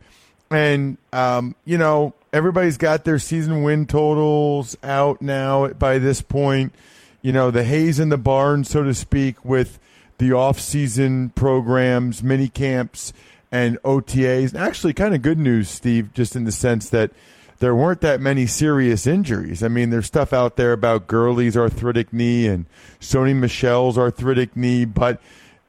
And 0.50 0.98
um, 1.12 1.54
you 1.64 1.78
know, 1.78 2.14
everybody's 2.34 2.76
got 2.76 3.04
their 3.04 3.20
season 3.20 3.62
win 3.62 3.86
totals 3.86 4.76
out 4.82 5.22
now 5.22 5.68
by 5.68 5.98
this 5.98 6.20
point. 6.20 6.74
You 7.22 7.32
know, 7.32 7.50
the 7.50 7.62
haze 7.62 8.00
in 8.00 8.08
the 8.08 8.18
barn, 8.18 8.64
so 8.64 8.82
to 8.82 8.92
speak, 8.92 9.42
with 9.44 9.78
the 10.18 10.32
off-season 10.32 11.30
programs, 11.30 12.22
mini 12.22 12.48
camps, 12.48 13.12
and 13.52 13.80
OTAs. 13.82 14.54
Actually, 14.54 14.92
kind 14.92 15.14
of 15.14 15.22
good 15.22 15.38
news, 15.38 15.70
Steve, 15.70 16.12
just 16.12 16.34
in 16.34 16.44
the 16.44 16.52
sense 16.52 16.90
that 16.90 17.12
there 17.60 17.74
weren't 17.74 18.00
that 18.00 18.20
many 18.20 18.46
serious 18.46 19.06
injuries. 19.06 19.62
I 19.62 19.68
mean, 19.68 19.90
there's 19.90 20.06
stuff 20.06 20.32
out 20.32 20.56
there 20.56 20.72
about 20.72 21.06
Gurley's 21.06 21.56
arthritic 21.56 22.12
knee 22.12 22.48
and 22.48 22.66
Sony 23.00 23.34
Michel's 23.34 23.96
arthritic 23.96 24.56
knee, 24.56 24.84
but 24.84 25.20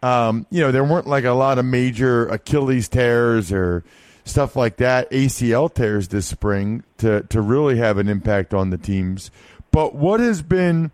um, 0.02 0.48
you 0.50 0.62
know, 0.62 0.72
there 0.72 0.84
weren't 0.84 1.08
like 1.08 1.26
a 1.26 1.32
lot 1.32 1.60
of 1.60 1.66
major 1.66 2.28
Achilles 2.28 2.90
tears 2.90 3.52
or 3.52 3.84
stuff 4.26 4.56
like 4.56 4.78
that, 4.78 5.10
ACL 5.12 5.74
tears 5.74 6.10
this 6.10 6.26
spring 6.26 6.84
to 6.98 7.22
to 7.24 7.42
really 7.42 7.78
have 7.78 7.98
an 7.98 8.10
impact 8.10 8.54
on 8.54 8.72
the 8.72 8.78
teams. 8.78 9.32
But 9.72 9.96
what 9.96 10.20
has 10.20 10.42
been, 10.42 10.92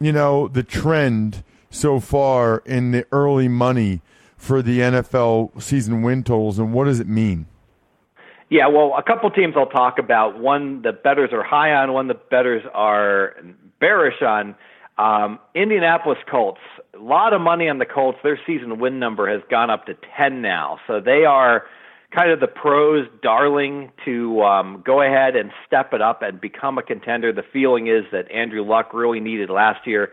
you 0.00 0.12
know, 0.12 0.48
the 0.48 0.62
trend 0.62 1.42
so 1.70 2.00
far 2.00 2.62
in 2.66 2.90
the 2.90 3.06
early 3.12 3.48
money 3.48 4.02
for 4.36 4.60
the 4.60 4.80
NFL 4.80 5.62
season 5.62 6.02
win 6.02 6.22
totals, 6.24 6.58
and 6.58 6.72
what 6.74 6.84
does 6.84 7.00
it 7.00 7.08
mean? 7.08 7.46
Yeah, 8.50 8.66
well, 8.66 8.94
a 8.98 9.02
couple 9.02 9.30
teams 9.30 9.54
I'll 9.56 9.66
talk 9.66 9.98
about. 9.98 10.38
One 10.38 10.82
the 10.82 10.92
bettors 10.92 11.30
are 11.32 11.42
high 11.42 11.72
on, 11.72 11.92
one 11.92 12.08
the 12.08 12.20
bettors 12.30 12.62
are 12.74 13.34
bearish 13.80 14.20
on. 14.20 14.54
Um, 14.98 15.38
Indianapolis 15.54 16.18
Colts, 16.30 16.60
a 16.94 16.98
lot 16.98 17.32
of 17.32 17.40
money 17.40 17.68
on 17.68 17.78
the 17.78 17.86
Colts. 17.86 18.18
Their 18.22 18.38
season 18.46 18.78
win 18.78 18.98
number 18.98 19.30
has 19.32 19.40
gone 19.50 19.70
up 19.70 19.86
to 19.86 19.94
10 20.18 20.42
now. 20.42 20.78
So 20.86 21.00
they 21.00 21.24
are 21.24 21.64
kind 22.14 22.30
of 22.30 22.40
the 22.40 22.46
pros 22.46 23.08
darling 23.22 23.90
to 24.04 24.42
um, 24.42 24.82
go 24.84 25.00
ahead 25.00 25.34
and 25.34 25.50
step 25.66 25.92
it 25.92 26.02
up 26.02 26.22
and 26.22 26.40
become 26.40 26.78
a 26.78 26.82
contender. 26.82 27.32
The 27.32 27.44
feeling 27.52 27.86
is 27.86 28.04
that 28.12 28.30
Andrew 28.30 28.64
Luck 28.64 28.92
really 28.92 29.20
needed 29.20 29.50
last 29.50 29.86
year 29.86 30.12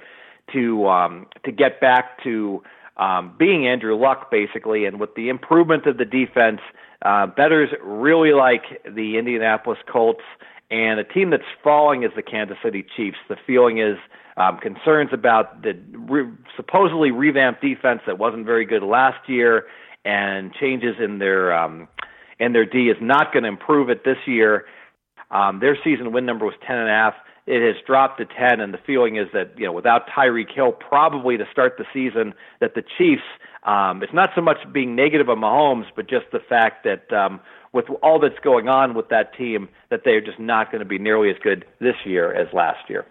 to 0.53 0.87
um, 0.87 1.27
to 1.45 1.51
get 1.51 1.79
back 1.81 2.23
to 2.23 2.63
um, 2.97 3.35
being 3.37 3.67
Andrew 3.67 3.95
Luck 3.95 4.31
basically, 4.31 4.85
and 4.85 4.99
with 4.99 5.15
the 5.15 5.29
improvement 5.29 5.85
of 5.85 5.97
the 5.97 6.05
defense, 6.05 6.61
uh, 7.03 7.27
bettors 7.27 7.69
really 7.83 8.33
like 8.33 8.63
the 8.83 9.17
Indianapolis 9.17 9.79
Colts. 9.91 10.23
And 10.71 10.99
a 10.99 11.03
team 11.03 11.31
that's 11.31 11.43
falling 11.63 12.03
is 12.03 12.11
the 12.15 12.21
Kansas 12.21 12.57
City 12.63 12.85
Chiefs. 12.95 13.17
The 13.27 13.37
feeling 13.47 13.79
is 13.79 13.97
um, 14.37 14.59
concerns 14.59 15.09
about 15.11 15.63
the 15.63 15.73
re- 15.93 16.31
supposedly 16.55 17.09
revamped 17.09 17.61
defense 17.61 18.01
that 18.05 18.19
wasn't 18.19 18.45
very 18.45 18.65
good 18.65 18.83
last 18.83 19.27
year 19.27 19.65
and 20.05 20.53
changes 20.53 20.95
in 21.03 21.19
their 21.19 21.53
um, 21.53 21.87
in 22.39 22.53
their 22.53 22.65
D 22.65 22.89
is 22.89 22.97
not 23.01 23.31
going 23.33 23.43
to 23.43 23.49
improve 23.49 23.89
it 23.89 24.03
this 24.03 24.17
year. 24.25 24.65
Um, 25.31 25.59
their 25.59 25.77
season 25.83 26.11
win 26.11 26.25
number 26.25 26.45
was 26.45 26.55
ten 26.65 26.77
and 26.77 26.89
a 26.89 26.93
half. 26.93 27.13
It 27.45 27.65
has 27.65 27.83
dropped 27.85 28.19
to 28.19 28.25
ten, 28.25 28.59
and 28.59 28.73
the 28.73 28.79
feeling 28.85 29.17
is 29.17 29.27
that 29.33 29.57
you 29.57 29.65
know 29.65 29.73
without 29.73 30.07
Tyreek 30.07 30.53
Hill, 30.53 30.71
probably 30.71 31.37
to 31.37 31.45
start 31.51 31.75
the 31.77 31.85
season, 31.93 32.33
that 32.59 32.75
the 32.75 32.83
Chiefs. 32.97 33.23
Um, 33.63 34.01
it's 34.01 34.13
not 34.13 34.29
so 34.35 34.41
much 34.41 34.57
being 34.71 34.95
negative 34.95 35.29
on 35.29 35.39
Mahomes, 35.39 35.87
but 35.93 36.09
just 36.09 36.27
the 36.31 36.39
fact 36.39 36.85
that 36.85 37.11
um, 37.11 37.41
with 37.73 37.85
all 38.01 38.17
that's 38.17 38.39
going 38.41 38.69
on 38.69 38.93
with 38.93 39.09
that 39.09 39.35
team, 39.35 39.67
that 39.89 40.01
they're 40.05 40.21
just 40.21 40.39
not 40.39 40.71
going 40.71 40.79
to 40.79 40.87
be 40.87 40.97
nearly 40.97 41.29
as 41.29 41.35
good 41.43 41.65
this 41.79 41.95
year 42.05 42.33
as 42.33 42.47
last 42.53 42.89
year. 42.89 43.05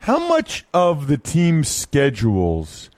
How 0.00 0.28
much 0.28 0.64
of 0.72 1.08
the 1.08 1.18
team's 1.18 1.68
schedules 1.68 2.90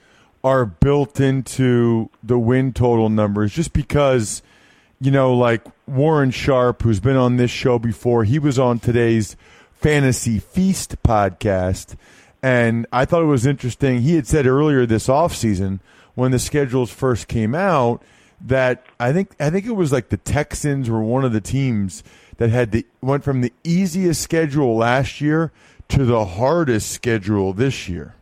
are 0.44 0.64
built 0.64 1.20
into 1.20 2.10
the 2.22 2.38
win 2.38 2.72
total 2.72 3.08
numbers 3.08 3.52
just 3.52 3.72
because, 3.72 4.42
you 5.00 5.10
know, 5.10 5.34
like 5.34 5.62
Warren 5.86 6.30
Sharp, 6.30 6.82
who's 6.82 7.00
been 7.00 7.16
on 7.16 7.36
this 7.36 7.50
show 7.50 7.78
before, 7.78 8.24
he 8.24 8.38
was 8.38 8.58
on 8.58 8.78
today's 8.78 9.36
Fantasy 9.72 10.38
Feast 10.38 11.02
podcast. 11.02 11.96
And 12.42 12.86
I 12.92 13.04
thought 13.04 13.22
it 13.22 13.26
was 13.26 13.46
interesting. 13.46 14.02
He 14.02 14.14
had 14.14 14.26
said 14.26 14.46
earlier 14.46 14.86
this 14.86 15.08
offseason 15.08 15.80
when 16.14 16.30
the 16.30 16.38
schedules 16.38 16.90
first 16.90 17.28
came 17.28 17.54
out 17.54 18.02
that 18.40 18.84
I 19.00 19.12
think 19.12 19.34
I 19.40 19.50
think 19.50 19.66
it 19.66 19.72
was 19.72 19.92
like 19.92 20.10
the 20.10 20.16
Texans 20.16 20.88
were 20.88 21.02
one 21.02 21.24
of 21.24 21.32
the 21.32 21.40
teams 21.40 22.04
that 22.36 22.50
had 22.50 22.70
the 22.70 22.86
went 23.00 23.24
from 23.24 23.40
the 23.40 23.52
easiest 23.64 24.22
schedule 24.22 24.76
last 24.76 25.20
year 25.20 25.52
to 25.88 26.04
the 26.04 26.24
hardest 26.24 26.90
schedule 26.92 27.52
this 27.52 27.88
year. 27.88 28.14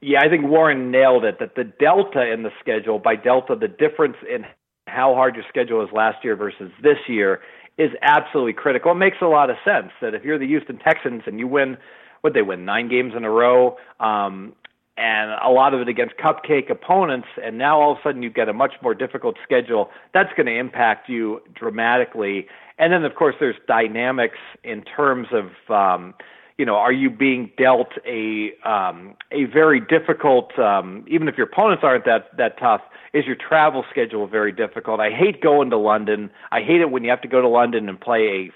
Yeah, 0.00 0.20
I 0.22 0.28
think 0.28 0.46
Warren 0.46 0.90
nailed 0.90 1.24
it. 1.24 1.38
That 1.40 1.56
the 1.56 1.64
delta 1.64 2.32
in 2.32 2.42
the 2.42 2.50
schedule, 2.60 2.98
by 2.98 3.16
delta, 3.16 3.56
the 3.56 3.68
difference 3.68 4.16
in 4.32 4.44
how 4.86 5.14
hard 5.14 5.34
your 5.34 5.44
schedule 5.48 5.82
is 5.84 5.90
last 5.92 6.24
year 6.24 6.36
versus 6.36 6.70
this 6.82 6.98
year 7.08 7.40
is 7.78 7.90
absolutely 8.02 8.52
critical. 8.52 8.92
It 8.92 8.96
makes 8.96 9.18
a 9.20 9.26
lot 9.26 9.50
of 9.50 9.56
sense 9.64 9.90
that 10.00 10.14
if 10.14 10.24
you're 10.24 10.38
the 10.38 10.46
Houston 10.46 10.78
Texans 10.78 11.22
and 11.26 11.38
you 11.38 11.46
win, 11.46 11.76
what 12.20 12.34
they 12.34 12.42
win 12.42 12.64
nine 12.64 12.88
games 12.88 13.12
in 13.16 13.24
a 13.24 13.30
row, 13.30 13.76
um, 14.00 14.54
and 14.96 15.30
a 15.30 15.50
lot 15.50 15.74
of 15.74 15.80
it 15.80 15.88
against 15.88 16.16
cupcake 16.16 16.70
opponents. 16.70 17.28
And 17.42 17.56
now 17.56 17.80
all 17.80 17.92
of 17.92 17.98
a 17.98 18.02
sudden 18.02 18.22
you 18.22 18.30
get 18.30 18.48
a 18.48 18.52
much 18.52 18.74
more 18.82 18.94
difficult 18.94 19.36
schedule. 19.44 19.90
That's 20.12 20.32
going 20.36 20.46
to 20.46 20.58
impact 20.58 21.08
you 21.08 21.40
dramatically. 21.54 22.48
And 22.78 22.92
then 22.92 23.04
of 23.04 23.14
course 23.14 23.36
there's 23.38 23.54
dynamics 23.68 24.38
in 24.64 24.82
terms 24.82 25.28
of 25.32 25.50
um, 25.72 26.14
you 26.58 26.66
know, 26.66 26.74
are 26.74 26.92
you 26.92 27.08
being 27.08 27.50
dealt 27.56 27.92
a 28.04 28.50
um, 28.68 29.14
a 29.30 29.44
very 29.44 29.80
difficult, 29.80 30.58
um, 30.58 31.04
even 31.06 31.28
if 31.28 31.36
your 31.38 31.46
opponents 31.46 31.84
aren't 31.84 32.04
that 32.04 32.36
that 32.36 32.58
tough, 32.58 32.80
is 33.14 33.24
your 33.26 33.36
travel 33.36 33.84
schedule 33.88 34.26
very 34.26 34.50
difficult? 34.50 35.00
I 35.00 35.10
hate 35.10 35.40
going 35.40 35.70
to 35.70 35.78
London. 35.78 36.30
I 36.50 36.60
hate 36.60 36.80
it 36.80 36.90
when 36.90 37.04
you 37.04 37.10
have 37.10 37.22
to 37.22 37.28
go 37.28 37.40
to 37.40 37.48
London 37.48 37.88
and 37.88 37.98
play 37.98 38.50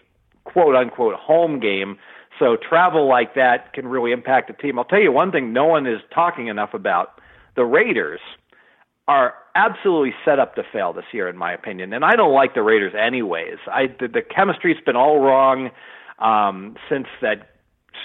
a 0.45 0.51
quote 0.51 0.75
unquote 0.75 1.15
home 1.15 1.61
game. 1.61 1.97
So 2.41 2.57
travel 2.57 3.09
like 3.09 3.37
that 3.37 3.73
can 3.73 3.87
really 3.87 4.11
impact 4.11 4.51
a 4.51 4.55
team. 4.55 4.79
I'll 4.79 4.85
tell 4.85 5.01
you 5.01 5.13
one 5.13 5.31
thing 5.31 5.53
no 5.53 5.67
one 5.67 5.87
is 5.87 6.01
talking 6.13 6.49
enough 6.49 6.75
about. 6.75 7.21
The 7.55 7.65
Raiders 7.65 8.21
are 9.07 9.35
absolutely 9.55 10.15
set 10.25 10.41
up 10.41 10.57
to 10.57 10.65
fail 10.73 10.93
this 10.93 11.05
year, 11.13 11.29
in 11.29 11.37
my 11.37 11.53
opinion. 11.53 11.93
And 11.93 12.05
I 12.05 12.17
don't 12.17 12.33
like 12.33 12.55
the 12.55 12.63
Raiders 12.63 12.95
anyways. 12.99 13.59
I 13.69 13.87
the, 14.01 14.09
the 14.09 14.23
chemistry's 14.23 14.83
been 14.85 14.97
all 14.97 15.21
wrong 15.21 15.71
um, 16.19 16.77
since 16.89 17.07
that 17.21 17.52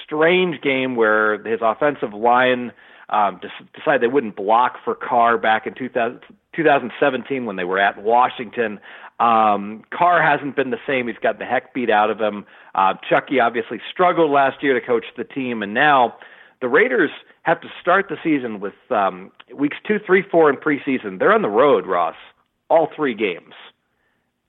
strange 0.03 0.61
game 0.61 0.95
where 0.95 1.41
his 1.43 1.59
offensive 1.61 2.13
line 2.13 2.71
um, 3.09 3.39
decided 3.75 4.01
they 4.01 4.07
wouldn't 4.07 4.35
block 4.35 4.77
for 4.83 4.95
Carr 4.95 5.37
back 5.37 5.65
in 5.65 5.73
2000, 5.73 6.19
2017 6.55 7.45
when 7.45 7.55
they 7.55 7.63
were 7.63 7.79
at 7.79 8.01
Washington. 8.01 8.79
Um, 9.19 9.83
Carr 9.91 10.21
hasn't 10.21 10.55
been 10.55 10.69
the 10.69 10.79
same. 10.85 11.07
He's 11.07 11.17
got 11.17 11.39
the 11.39 11.45
heck 11.45 11.73
beat 11.73 11.89
out 11.89 12.09
of 12.09 12.19
him. 12.19 12.45
Uh, 12.75 12.93
Chucky 13.09 13.39
obviously 13.39 13.79
struggled 13.91 14.31
last 14.31 14.61
year 14.61 14.79
to 14.79 14.85
coach 14.85 15.05
the 15.15 15.23
team, 15.23 15.63
and 15.63 15.73
now 15.73 16.15
the 16.61 16.67
Raiders 16.67 17.11
have 17.43 17.61
to 17.61 17.67
start 17.81 18.07
the 18.09 18.17
season 18.23 18.59
with 18.59 18.73
um, 18.89 19.31
weeks 19.55 19.77
two, 19.87 19.99
three, 20.05 20.23
four 20.29 20.49
in 20.49 20.57
preseason. 20.57 21.19
They're 21.19 21.33
on 21.33 21.41
the 21.41 21.49
road, 21.49 21.87
Ross, 21.87 22.15
all 22.69 22.89
three 22.95 23.13
games. 23.13 23.53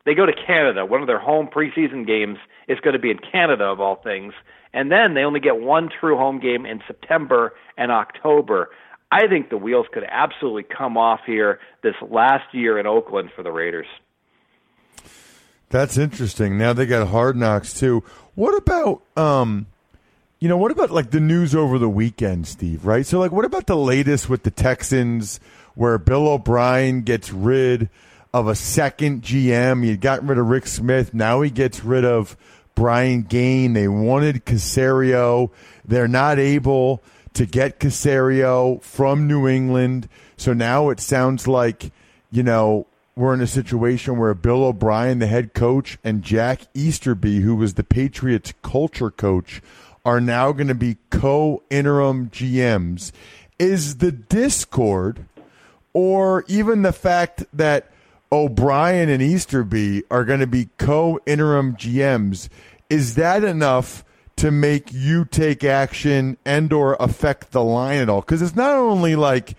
They 0.08 0.14
go 0.14 0.24
to 0.24 0.32
Canada. 0.32 0.86
One 0.86 1.02
of 1.02 1.06
their 1.06 1.18
home 1.18 1.50
preseason 1.54 2.06
games 2.06 2.38
is 2.66 2.80
going 2.80 2.94
to 2.94 2.98
be 2.98 3.10
in 3.10 3.18
Canada, 3.18 3.64
of 3.64 3.78
all 3.78 3.96
things. 3.96 4.32
And 4.72 4.90
then 4.90 5.12
they 5.12 5.20
only 5.20 5.38
get 5.38 5.60
one 5.60 5.90
true 6.00 6.16
home 6.16 6.40
game 6.40 6.64
in 6.64 6.80
September 6.86 7.52
and 7.76 7.92
October. 7.92 8.70
I 9.12 9.26
think 9.26 9.50
the 9.50 9.58
wheels 9.58 9.84
could 9.92 10.04
absolutely 10.10 10.62
come 10.62 10.96
off 10.96 11.20
here 11.26 11.60
this 11.82 11.92
last 12.00 12.54
year 12.54 12.78
in 12.78 12.86
Oakland 12.86 13.32
for 13.36 13.42
the 13.42 13.52
Raiders. 13.52 13.86
That's 15.68 15.98
interesting. 15.98 16.56
Now 16.56 16.72
they 16.72 16.86
got 16.86 17.08
hard 17.08 17.36
knocks 17.36 17.78
too. 17.78 18.02
What 18.34 18.56
about 18.56 19.02
um 19.14 19.66
you 20.38 20.48
know, 20.48 20.56
what 20.56 20.70
about 20.70 20.90
like 20.90 21.10
the 21.10 21.20
news 21.20 21.54
over 21.54 21.78
the 21.78 21.86
weekend, 21.86 22.46
Steve, 22.46 22.86
right? 22.86 23.04
So 23.04 23.18
like 23.18 23.32
what 23.32 23.44
about 23.44 23.66
the 23.66 23.76
latest 23.76 24.30
with 24.30 24.42
the 24.42 24.50
Texans 24.50 25.38
where 25.74 25.98
Bill 25.98 26.28
O'Brien 26.28 27.02
gets 27.02 27.30
rid 27.30 27.90
of 28.32 28.48
a 28.48 28.54
second 28.54 29.22
GM. 29.22 29.84
He 29.84 29.96
got 29.96 30.26
rid 30.26 30.38
of 30.38 30.48
Rick 30.48 30.66
Smith. 30.66 31.14
Now 31.14 31.40
he 31.40 31.50
gets 31.50 31.84
rid 31.84 32.04
of 32.04 32.36
Brian 32.74 33.22
Gaine. 33.22 33.72
They 33.72 33.88
wanted 33.88 34.44
Caserio. 34.44 35.50
They're 35.84 36.08
not 36.08 36.38
able 36.38 37.02
to 37.34 37.46
get 37.46 37.80
Caserio 37.80 38.82
from 38.82 39.26
New 39.26 39.48
England. 39.48 40.08
So 40.36 40.52
now 40.52 40.90
it 40.90 41.00
sounds 41.00 41.48
like, 41.48 41.90
you 42.30 42.42
know, 42.42 42.86
we're 43.16 43.34
in 43.34 43.40
a 43.40 43.48
situation 43.48 44.16
where 44.16 44.32
Bill 44.34 44.64
O'Brien, 44.64 45.18
the 45.18 45.26
head 45.26 45.52
coach, 45.52 45.98
and 46.04 46.22
Jack 46.22 46.62
Easterby, 46.72 47.40
who 47.40 47.56
was 47.56 47.74
the 47.74 47.82
Patriots 47.82 48.54
culture 48.62 49.10
coach, 49.10 49.60
are 50.04 50.20
now 50.20 50.52
going 50.52 50.68
to 50.68 50.74
be 50.74 50.98
co 51.10 51.62
interim 51.68 52.30
GMs. 52.30 53.10
Is 53.58 53.96
the 53.96 54.12
discord 54.12 55.26
or 55.92 56.44
even 56.46 56.82
the 56.82 56.92
fact 56.92 57.44
that 57.52 57.90
O'Brien 58.30 59.08
and 59.08 59.22
Easterby 59.22 60.02
are 60.10 60.24
going 60.24 60.40
to 60.40 60.46
be 60.46 60.68
co 60.78 61.20
interim 61.26 61.76
GMs 61.76 62.48
is 62.90 63.14
that 63.16 63.44
enough 63.44 64.04
to 64.36 64.50
make 64.50 64.92
you 64.92 65.24
take 65.24 65.64
action 65.64 66.36
and 66.44 66.72
or 66.72 66.96
affect 67.00 67.50
the 67.50 67.62
line 67.62 68.00
at 68.00 68.08
all? 68.08 68.20
Because 68.20 68.40
it's 68.40 68.56
not 68.56 68.76
only 68.76 69.16
like 69.16 69.56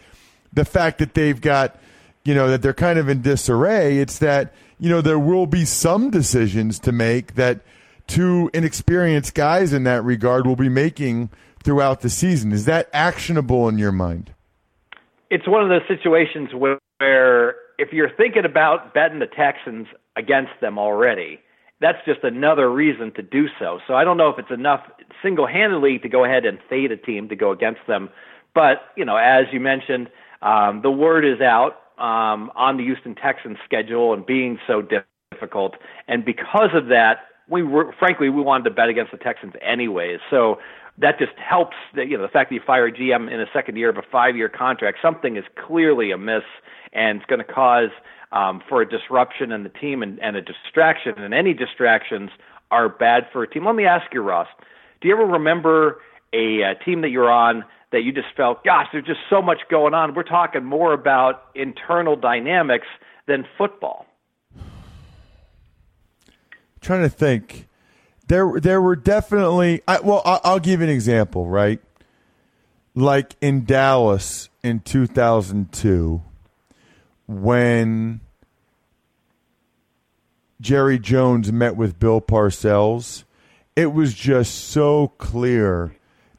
the 0.53 0.65
fact 0.65 0.99
that 0.99 1.13
they've 1.13 1.39
got, 1.39 1.77
you 2.23 2.33
know, 2.33 2.49
that 2.49 2.61
they're 2.61 2.73
kind 2.73 2.97
of 2.97 3.09
in 3.09 3.21
disarray. 3.21 3.97
It's 3.97 4.19
that 4.19 4.53
you 4.79 4.89
know 4.89 5.01
there 5.01 5.19
will 5.19 5.45
be 5.45 5.65
some 5.65 6.09
decisions 6.09 6.79
to 6.79 6.91
make 6.91 7.35
that 7.35 7.61
two 8.07 8.49
inexperienced 8.53 9.35
guys 9.35 9.73
in 9.73 9.83
that 9.83 10.03
regard 10.03 10.47
will 10.47 10.55
be 10.55 10.69
making 10.69 11.29
throughout 11.63 12.01
the 12.01 12.09
season. 12.09 12.51
Is 12.51 12.65
that 12.65 12.89
actionable 12.93 13.67
in 13.67 13.77
your 13.77 13.91
mind? 13.91 14.33
It's 15.29 15.47
one 15.47 15.61
of 15.61 15.69
those 15.69 15.87
situations 15.87 16.49
where 16.55 17.55
if 17.79 17.93
you're 17.93 18.11
thinking 18.15 18.45
about 18.45 18.93
betting 18.93 19.19
the 19.19 19.27
Texans 19.27 19.87
against 20.15 20.51
them 20.61 20.77
already, 20.77 21.39
that's 21.81 21.97
just 22.05 22.23
another 22.23 22.69
reason 22.69 23.11
to 23.13 23.21
do 23.21 23.47
so. 23.57 23.79
So 23.87 23.93
I 23.93 24.03
don't 24.03 24.17
know 24.17 24.29
if 24.29 24.37
it's 24.37 24.51
enough 24.51 24.81
single 25.23 25.47
handedly 25.47 25.97
to 25.99 26.09
go 26.09 26.25
ahead 26.25 26.45
and 26.45 26.59
fade 26.69 26.91
a 26.91 26.97
team 26.97 27.29
to 27.29 27.35
go 27.35 27.51
against 27.51 27.79
them. 27.87 28.09
But, 28.53 28.81
you 28.97 29.05
know, 29.05 29.15
as 29.15 29.45
you 29.53 29.61
mentioned, 29.61 30.09
um, 30.41 30.81
the 30.81 30.91
word 30.91 31.23
is 31.25 31.39
out 31.39 31.77
um, 31.97 32.51
on 32.55 32.77
the 32.77 32.83
Houston 32.83 33.15
Texans 33.15 33.57
schedule 33.63 34.13
and 34.13 34.25
being 34.25 34.59
so 34.67 34.83
difficult. 35.31 35.75
And 36.07 36.25
because 36.25 36.71
of 36.73 36.87
that, 36.87 37.19
we 37.47 37.63
were, 37.63 37.95
frankly, 37.97 38.29
we 38.29 38.41
wanted 38.41 38.65
to 38.65 38.71
bet 38.71 38.89
against 38.89 39.11
the 39.11 39.17
Texans 39.17 39.53
anyways. 39.61 40.19
So 40.29 40.59
that 40.99 41.17
just 41.17 41.37
helps 41.37 41.77
that, 41.95 42.07
you 42.07 42.17
know, 42.17 42.23
the 42.23 42.29
fact 42.29 42.49
that 42.49 42.55
you 42.55 42.61
fire 42.65 42.87
a 42.87 42.91
GM 42.91 43.31
in 43.31 43.39
a 43.39 43.45
second 43.53 43.77
year 43.77 43.89
of 43.89 43.97
a 43.97 44.03
five 44.11 44.35
year 44.35 44.49
contract, 44.49 44.99
something 45.01 45.37
is 45.37 45.45
clearly 45.55 46.11
amiss 46.11 46.43
and 46.93 47.17
it's 47.17 47.25
going 47.25 47.39
to 47.39 47.53
cause 47.53 47.89
um, 48.31 48.61
for 48.67 48.81
a 48.81 48.89
disruption 48.89 49.51
in 49.51 49.63
the 49.63 49.69
team 49.69 50.03
and, 50.03 50.19
and 50.19 50.35
a 50.35 50.41
distraction. 50.41 51.13
And 51.17 51.33
any 51.33 51.53
distractions 51.53 52.29
are 52.71 52.89
bad 52.89 53.27
for 53.31 53.43
a 53.43 53.49
team. 53.49 53.65
Let 53.65 53.75
me 53.75 53.85
ask 53.85 54.13
you, 54.13 54.21
Ross, 54.21 54.47
do 55.01 55.07
you 55.07 55.13
ever 55.13 55.25
remember 55.25 56.01
a, 56.33 56.61
a 56.61 56.75
team 56.75 57.01
that 57.01 57.09
you're 57.09 57.31
on 57.31 57.63
that 57.91 58.03
you 58.03 58.11
just 58.11 58.27
felt, 58.35 58.63
gosh, 58.63 58.87
there's 58.91 59.05
just 59.05 59.21
so 59.29 59.41
much 59.41 59.59
going 59.69 59.93
on? 59.93 60.13
We're 60.13 60.23
talking 60.23 60.63
more 60.63 60.93
about 60.93 61.45
internal 61.55 62.15
dynamics 62.15 62.87
than 63.25 63.45
football. 63.57 64.05
trying 66.81 67.01
to 67.01 67.09
think. 67.09 67.68
There, 68.29 68.59
there 68.59 68.79
were 68.79 68.95
definitely. 68.95 69.81
I, 69.87 69.99
well, 69.99 70.21
I'll, 70.23 70.41
I'll 70.43 70.59
give 70.59 70.81
an 70.81 70.89
example, 70.89 71.47
right? 71.47 71.81
Like 72.95 73.35
in 73.41 73.65
Dallas 73.65 74.49
in 74.63 74.81
2002, 74.81 76.21
when 77.27 78.21
Jerry 80.61 80.99
Jones 80.99 81.51
met 81.51 81.75
with 81.75 81.99
Bill 81.99 82.21
Parcells, 82.21 83.23
it 83.75 83.93
was 83.93 84.13
just 84.13 84.69
so 84.69 85.07
clear 85.17 85.95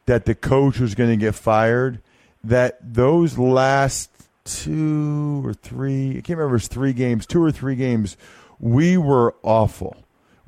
that 0.06 0.26
the 0.26 0.34
coach 0.34 0.78
was 0.78 0.94
going 0.94 1.10
to 1.10 1.16
get 1.16 1.34
fired 1.34 2.00
that 2.44 2.78
those 2.80 3.36
last 3.36 4.10
two 4.44 5.42
or 5.44 5.54
three, 5.54 6.10
I 6.10 6.14
can't 6.14 6.30
remember, 6.30 6.50
it 6.50 6.52
was 6.52 6.68
three 6.68 6.92
games, 6.92 7.26
two 7.26 7.42
or 7.42 7.50
three 7.50 7.74
games, 7.74 8.16
we 8.60 8.96
were 8.96 9.34
awful. 9.42 9.96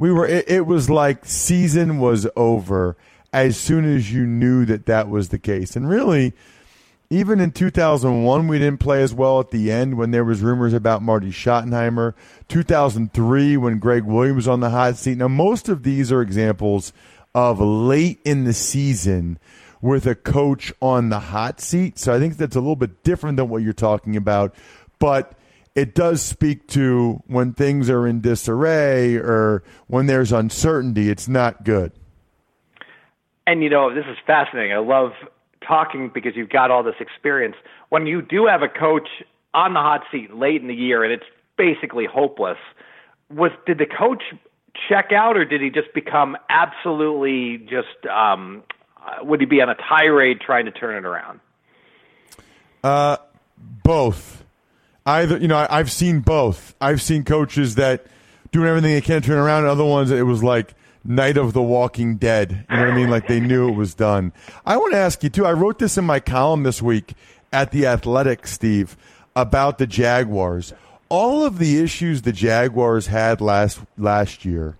We 0.02 0.10
were, 0.10 0.26
it, 0.26 0.48
it 0.48 0.66
was 0.66 0.90
like 0.90 1.24
season 1.26 2.00
was 2.00 2.26
over 2.34 2.96
as 3.32 3.56
soon 3.56 3.84
as 3.84 4.12
you 4.12 4.26
knew 4.26 4.64
that 4.64 4.86
that 4.86 5.08
was 5.08 5.28
the 5.28 5.38
case. 5.38 5.76
And 5.76 5.88
really, 5.88 6.32
even 7.08 7.38
in 7.38 7.52
2001, 7.52 8.48
we 8.48 8.58
didn't 8.58 8.80
play 8.80 9.00
as 9.04 9.14
well 9.14 9.38
at 9.38 9.52
the 9.52 9.70
end 9.70 9.96
when 9.96 10.10
there 10.10 10.24
was 10.24 10.40
rumors 10.40 10.72
about 10.72 11.02
Marty 11.02 11.30
Schottenheimer. 11.30 12.14
2003, 12.48 13.56
when 13.56 13.78
Gregg 13.78 14.02
Williams 14.02 14.34
was 14.34 14.48
on 14.48 14.58
the 14.58 14.70
hot 14.70 14.96
seat. 14.96 15.18
Now, 15.18 15.28
most 15.28 15.68
of 15.68 15.84
these 15.84 16.10
are 16.10 16.20
examples 16.20 16.92
of 17.32 17.60
late 17.60 18.18
in 18.24 18.42
the 18.42 18.54
season 18.54 19.38
with 19.80 20.04
a 20.08 20.16
coach 20.16 20.72
on 20.82 21.10
the 21.10 21.20
hot 21.20 21.60
seat. 21.60 21.96
So 21.96 22.12
I 22.12 22.18
think 22.18 22.38
that's 22.38 22.56
a 22.56 22.60
little 22.60 22.74
bit 22.74 23.04
different 23.04 23.36
than 23.36 23.48
what 23.48 23.62
you're 23.62 23.72
talking 23.72 24.16
about. 24.16 24.52
But 24.98 25.38
it 25.74 25.94
does 25.94 26.22
speak 26.22 26.66
to 26.68 27.22
when 27.26 27.54
things 27.54 27.88
are 27.88 28.06
in 28.06 28.20
disarray 28.20 29.14
or 29.16 29.62
when 29.86 30.06
there's 30.06 30.32
uncertainty, 30.32 31.08
it's 31.08 31.28
not 31.28 31.64
good. 31.64 31.92
And 33.46 33.62
you 33.62 33.70
know, 33.70 33.94
this 33.94 34.04
is 34.06 34.16
fascinating. 34.26 34.72
I 34.72 34.78
love 34.78 35.12
talking 35.66 36.10
because 36.12 36.32
you've 36.36 36.50
got 36.50 36.70
all 36.70 36.82
this 36.82 36.94
experience. 37.00 37.56
When 37.88 38.06
you 38.06 38.22
do 38.22 38.46
have 38.46 38.62
a 38.62 38.68
coach 38.68 39.08
on 39.54 39.74
the 39.74 39.80
hot 39.80 40.02
seat 40.10 40.34
late 40.34 40.60
in 40.60 40.68
the 40.68 40.74
year 40.74 41.04
and 41.04 41.12
it's 41.12 41.24
basically 41.56 42.06
hopeless, 42.06 42.58
was 43.30 43.50
did 43.66 43.78
the 43.78 43.86
coach 43.86 44.22
check 44.88 45.10
out 45.12 45.36
or 45.36 45.44
did 45.44 45.60
he 45.60 45.70
just 45.70 45.92
become 45.94 46.36
absolutely 46.48 47.58
just 47.58 48.06
um, 48.10 48.62
uh, 49.04 49.24
would 49.24 49.40
he 49.40 49.46
be 49.46 49.60
on 49.60 49.68
a 49.68 49.74
tirade 49.74 50.40
trying 50.40 50.66
to 50.66 50.70
turn 50.70 50.96
it 50.96 51.06
around? 51.06 51.40
Uh, 52.84 53.16
both. 53.58 54.41
Either 55.04 55.36
you 55.38 55.48
know, 55.48 55.66
I've 55.68 55.90
seen 55.90 56.20
both. 56.20 56.74
I've 56.80 57.02
seen 57.02 57.24
coaches 57.24 57.74
that 57.74 58.06
doing 58.52 58.68
everything 58.68 58.92
they 58.92 59.00
can 59.00 59.22
turn 59.22 59.38
around, 59.38 59.64
and 59.64 59.68
other 59.68 59.84
ones 59.84 60.10
it 60.10 60.22
was 60.22 60.42
like 60.42 60.74
Night 61.04 61.36
of 61.36 61.52
the 61.52 61.62
Walking 61.62 62.16
Dead. 62.16 62.66
You 62.70 62.76
know 62.76 62.82
what 62.82 62.92
I 62.92 62.96
mean? 62.96 63.10
Like 63.10 63.26
they 63.26 63.40
knew 63.40 63.68
it 63.68 63.76
was 63.76 63.94
done. 63.94 64.32
I 64.64 64.76
want 64.76 64.92
to 64.92 64.98
ask 64.98 65.22
you 65.22 65.30
too. 65.30 65.46
I 65.46 65.52
wrote 65.52 65.78
this 65.78 65.98
in 65.98 66.04
my 66.04 66.20
column 66.20 66.62
this 66.62 66.80
week 66.80 67.14
at 67.52 67.72
the 67.72 67.86
Athletic, 67.86 68.46
Steve, 68.46 68.96
about 69.34 69.78
the 69.78 69.86
Jaguars. 69.86 70.72
All 71.08 71.44
of 71.44 71.58
the 71.58 71.82
issues 71.82 72.22
the 72.22 72.32
Jaguars 72.32 73.08
had 73.08 73.40
last 73.40 73.80
last 73.98 74.44
year, 74.44 74.78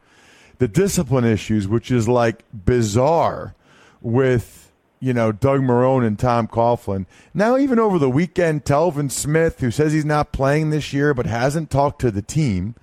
the 0.59 0.69
discipline 0.69 1.25
issues, 1.25 1.67
which 1.67 1.91
is 1.91 2.09
like 2.09 2.45
bizarre 2.53 3.55
with 4.01 4.62
you 5.03 5.13
know 5.13 5.33
Doug 5.33 5.61
Marrone 5.61 6.07
and 6.07 6.17
Tom 6.17 6.47
Coughlin. 6.47 7.07
Now, 7.35 7.59
even 7.59 7.81
over 7.81 7.99
the 7.99 8.09
weekend, 8.09 8.65
Telvin 8.65 9.11
Smith, 9.11 9.59
who 9.59 9.73
says 9.73 9.93
he's 9.93 10.05
not 10.05 10.33
playing 10.33 10.71
this 10.71 10.93
year 10.93 11.13
but 11.13 11.27
hasn't 11.27 11.71
talked 11.71 12.01
to 12.03 12.13
the 12.13 12.23
team, 12.23 12.77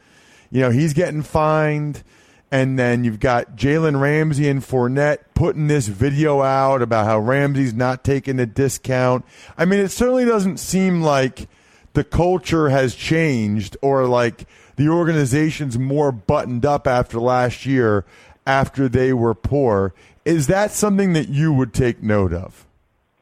you 0.51 0.59
know 0.59 0.69
he's 0.69 0.93
getting 0.93 1.23
fined. 1.23 2.03
And 2.51 2.79
then 2.79 3.03
you've 3.03 3.19
got 3.19 3.55
Jalen 3.55 4.01
Ramsey 4.01 4.49
and 4.49 4.63
Fournette 4.63 5.19
putting 5.35 5.67
this 5.67 5.87
video 5.87 6.41
out 6.41 6.81
about 6.81 7.05
how 7.05 7.19
Ramsey's 7.19 7.75
not 7.75 8.03
taking 8.03 8.39
a 8.39 8.47
discount. 8.47 9.23
I 9.55 9.65
mean, 9.65 9.79
it 9.79 9.89
certainly 9.89 10.25
doesn't 10.25 10.57
seem 10.57 11.03
like 11.03 11.47
the 11.93 12.03
culture 12.03 12.69
has 12.69 12.95
changed 12.95 13.77
or 13.83 14.07
like 14.07 14.47
the 14.77 14.89
organization's 14.89 15.77
more 15.77 16.11
buttoned 16.11 16.65
up 16.65 16.87
after 16.87 17.19
last 17.19 17.67
year 17.67 18.03
after 18.47 18.89
they 18.89 19.13
were 19.13 19.35
poor. 19.35 19.93
Is 20.29 20.47
that 20.47 20.71
something 20.71 21.13
that 21.13 21.29
you 21.29 21.51
would 21.51 21.73
take 21.73 22.03
note 22.03 22.33
of? 22.33 22.65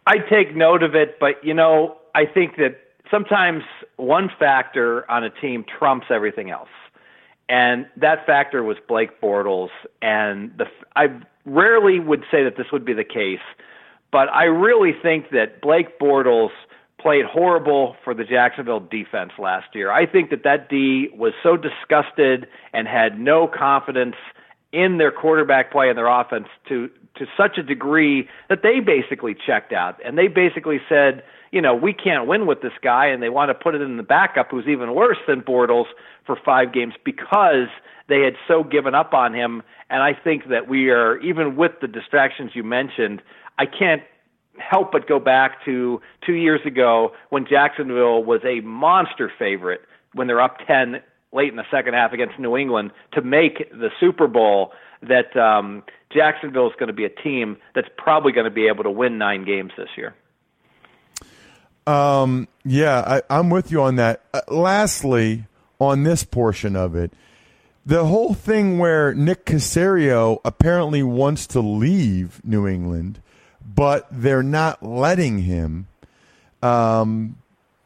I 0.05 0.17
take 0.17 0.55
note 0.55 0.83
of 0.83 0.95
it, 0.95 1.17
but 1.19 1.43
you 1.43 1.53
know, 1.53 1.97
I 2.13 2.25
think 2.25 2.57
that 2.57 2.79
sometimes 3.09 3.63
one 3.95 4.29
factor 4.37 5.09
on 5.09 5.23
a 5.23 5.29
team 5.29 5.65
trumps 5.79 6.07
everything 6.09 6.51
else 6.51 6.69
and 7.49 7.85
that 7.95 8.25
factor 8.25 8.63
was 8.63 8.77
Blake 8.87 9.21
Bortles. 9.21 9.69
And 10.01 10.51
the 10.57 10.65
I 10.95 11.07
rarely 11.45 11.99
would 11.99 12.23
say 12.29 12.43
that 12.43 12.57
this 12.57 12.67
would 12.71 12.85
be 12.85 12.93
the 12.93 13.05
case, 13.05 13.39
but 14.11 14.29
I 14.29 14.45
really 14.45 14.91
think 15.01 15.29
that 15.31 15.61
Blake 15.61 15.99
Bortles 15.99 16.51
played 16.99 17.25
horrible 17.25 17.95
for 18.03 18.13
the 18.13 18.23
Jacksonville 18.23 18.79
defense 18.79 19.31
last 19.37 19.67
year. 19.73 19.91
I 19.91 20.05
think 20.05 20.29
that 20.31 20.43
that 20.43 20.69
D 20.69 21.09
was 21.15 21.33
so 21.43 21.55
disgusted 21.55 22.47
and 22.73 22.87
had 22.87 23.19
no 23.19 23.47
confidence 23.47 24.15
in 24.71 24.97
their 24.97 25.11
quarterback 25.11 25.71
play 25.71 25.89
and 25.89 25.97
their 25.97 26.07
offense 26.07 26.47
to 26.67 26.89
to 27.17 27.25
such 27.35 27.57
a 27.57 27.63
degree 27.63 28.27
that 28.49 28.61
they 28.63 28.79
basically 28.79 29.35
checked 29.35 29.73
out. 29.73 29.99
And 30.05 30.17
they 30.17 30.27
basically 30.27 30.79
said, 30.87 31.23
you 31.51 31.61
know, 31.61 31.75
we 31.75 31.93
can't 31.93 32.27
win 32.27 32.45
with 32.45 32.61
this 32.61 32.73
guy 32.81 33.07
and 33.07 33.21
they 33.21 33.29
want 33.29 33.49
to 33.49 33.55
put 33.55 33.75
it 33.75 33.81
in 33.81 33.97
the 33.97 34.03
backup 34.03 34.51
who's 34.51 34.67
even 34.67 34.93
worse 34.93 35.17
than 35.27 35.41
Bortles 35.41 35.85
for 36.25 36.37
5 36.43 36.73
games 36.73 36.93
because 37.03 37.67
they 38.07 38.21
had 38.21 38.35
so 38.47 38.63
given 38.63 38.95
up 38.95 39.13
on 39.13 39.33
him. 39.33 39.63
And 39.89 40.03
I 40.03 40.13
think 40.13 40.49
that 40.49 40.67
we 40.67 40.89
are 40.89 41.17
even 41.19 41.55
with 41.55 41.71
the 41.81 41.87
distractions 41.87 42.51
you 42.53 42.63
mentioned, 42.63 43.21
I 43.57 43.65
can't 43.65 44.03
help 44.59 44.91
but 44.91 45.07
go 45.07 45.19
back 45.19 45.63
to 45.65 46.01
2 46.25 46.33
years 46.33 46.61
ago 46.65 47.13
when 47.29 47.45
Jacksonville 47.47 48.23
was 48.23 48.41
a 48.43 48.61
monster 48.61 49.31
favorite 49.39 49.81
when 50.13 50.27
they're 50.27 50.41
up 50.41 50.57
10 50.67 51.01
late 51.31 51.49
in 51.49 51.55
the 51.55 51.65
second 51.69 51.93
half 51.93 52.13
against 52.13 52.39
New 52.39 52.57
England 52.57 52.91
to 53.13 53.21
make 53.21 53.69
the 53.71 53.89
Super 53.99 54.27
Bowl 54.27 54.71
that 55.01 55.35
um, 55.37 55.83
Jacksonville 56.11 56.67
is 56.67 56.73
going 56.79 56.87
to 56.87 56.93
be 56.93 57.05
a 57.05 57.09
team 57.09 57.57
that's 57.75 57.89
probably 57.97 58.31
going 58.31 58.45
to 58.45 58.51
be 58.51 58.67
able 58.67 58.83
to 58.83 58.91
win 58.91 59.17
nine 59.17 59.45
games 59.45 59.71
this 59.77 59.89
year. 59.95 60.15
Um, 61.85 62.47
yeah, 62.65 63.21
I, 63.29 63.39
am 63.39 63.49
with 63.49 63.71
you 63.71 63.81
on 63.81 63.95
that. 63.95 64.23
Uh, 64.33 64.41
lastly, 64.49 65.45
on 65.79 66.03
this 66.03 66.23
portion 66.23 66.75
of 66.75 66.95
it, 66.95 67.13
the 67.85 68.05
whole 68.05 68.33
thing 68.33 68.79
where 68.79 69.13
Nick 69.13 69.45
Caserio 69.45 70.41
apparently 70.43 71.01
wants 71.01 71.47
to 71.47 71.61
leave 71.61 72.43
New 72.43 72.67
England, 72.67 73.21
but 73.65 74.05
they're 74.11 74.43
not 74.43 74.83
letting 74.83 75.39
him 75.39 75.87
um, 76.61 77.37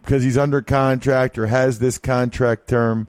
because 0.02 0.24
he's 0.24 0.38
under 0.38 0.64
contract 0.64 1.38
or 1.38 1.48
has 1.48 1.78
this 1.78 2.00
contract 2.00 2.68
term. 2.68 3.08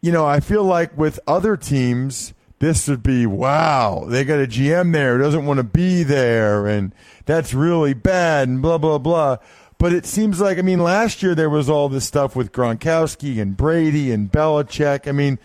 You 0.00 0.12
know, 0.12 0.26
I 0.26 0.40
feel 0.40 0.64
like 0.64 0.96
with 0.96 1.20
other 1.26 1.56
teams, 1.56 2.32
this 2.58 2.88
would 2.88 3.02
be 3.02 3.26
wow, 3.26 4.04
they 4.08 4.24
got 4.24 4.38
a 4.38 4.46
GM 4.46 4.92
there 4.92 5.16
who 5.16 5.22
doesn't 5.22 5.46
want 5.46 5.58
to 5.58 5.64
be 5.64 6.02
there, 6.02 6.66
and 6.66 6.94
that's 7.26 7.52
really 7.52 7.94
bad, 7.94 8.48
and 8.48 8.62
blah, 8.62 8.78
blah, 8.78 8.98
blah. 8.98 9.36
But 9.78 9.92
it 9.94 10.04
seems 10.04 10.40
like, 10.40 10.58
I 10.58 10.62
mean, 10.62 10.78
last 10.78 11.22
year 11.22 11.34
there 11.34 11.48
was 11.48 11.70
all 11.70 11.88
this 11.88 12.04
stuff 12.04 12.36
with 12.36 12.52
Gronkowski 12.52 13.40
and 13.40 13.56
Brady 13.56 14.12
and 14.12 14.30
Belichick. 14.30 15.08
I 15.08 15.12
mean, 15.12 15.38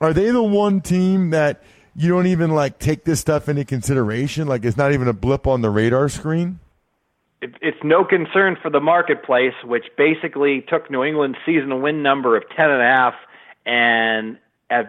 are 0.00 0.12
they 0.12 0.30
the 0.30 0.42
one 0.42 0.82
team 0.82 1.30
that 1.30 1.62
you 1.96 2.10
don't 2.10 2.26
even 2.26 2.50
like 2.50 2.78
take 2.78 3.04
this 3.04 3.20
stuff 3.20 3.48
into 3.48 3.64
consideration? 3.64 4.46
Like 4.46 4.64
it's 4.66 4.76
not 4.76 4.92
even 4.92 5.08
a 5.08 5.14
blip 5.14 5.46
on 5.46 5.62
the 5.62 5.70
radar 5.70 6.08
screen? 6.08 6.60
it's 7.42 7.78
no 7.82 8.04
concern 8.04 8.56
for 8.60 8.70
the 8.70 8.80
marketplace, 8.80 9.54
which 9.64 9.84
basically 9.96 10.62
took 10.68 10.90
New 10.90 11.02
England's 11.02 11.38
season 11.46 11.80
win 11.80 12.02
number 12.02 12.36
of 12.36 12.44
ten 12.54 12.70
and 12.70 12.82
a 12.82 12.84
half 12.84 13.14
and 13.66 14.38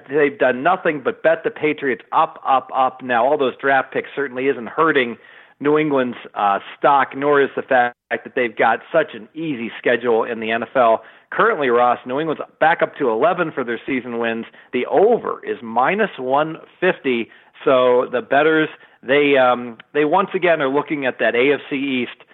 they've 0.10 0.38
done 0.38 0.64
nothing 0.64 1.02
but 1.04 1.24
bet 1.24 1.44
the 1.44 1.52
Patriots 1.52 2.04
up, 2.12 2.42
up, 2.46 2.70
up. 2.76 3.02
Now, 3.02 3.26
all 3.26 3.38
those 3.38 3.58
draft 3.58 3.94
picks 3.94 4.10
certainly 4.16 4.48
isn't 4.48 4.68
hurting 4.68 5.18
New 5.60 5.78
England's 5.78 6.18
uh, 6.34 6.60
stock, 6.78 7.16
nor 7.16 7.42
is 7.42 7.50
the 7.56 7.62
fact 7.62 7.96
that 8.10 8.34
they've 8.36 8.56
got 8.56 8.80
such 8.92 9.14
an 9.14 9.30
easy 9.34 9.72
schedule 9.78 10.24
in 10.24 10.40
the 10.40 10.48
NFL. 10.48 11.00
Currently, 11.32 11.70
Ross, 11.70 12.00
New 12.06 12.20
England's 12.20 12.42
back 12.60 12.82
up 12.82 12.96
to 12.98 13.10
11 13.10 13.52
for 13.52 13.64
their 13.64 13.80
season 13.86 14.18
wins. 14.18 14.46
The 14.74 14.86
over 14.88 15.44
is 15.46 15.58
minus 15.62 16.10
150. 16.18 17.30
So 17.64 18.08
the 18.12 18.22
bettors, 18.22 18.70
they 19.04 19.38
um, 19.38 19.78
they 19.94 20.04
once 20.04 20.30
again 20.34 20.62
are 20.62 20.70
looking 20.70 21.06
at 21.06 21.20
that 21.20 21.36
AFC 21.36 21.74
East, 21.74 22.26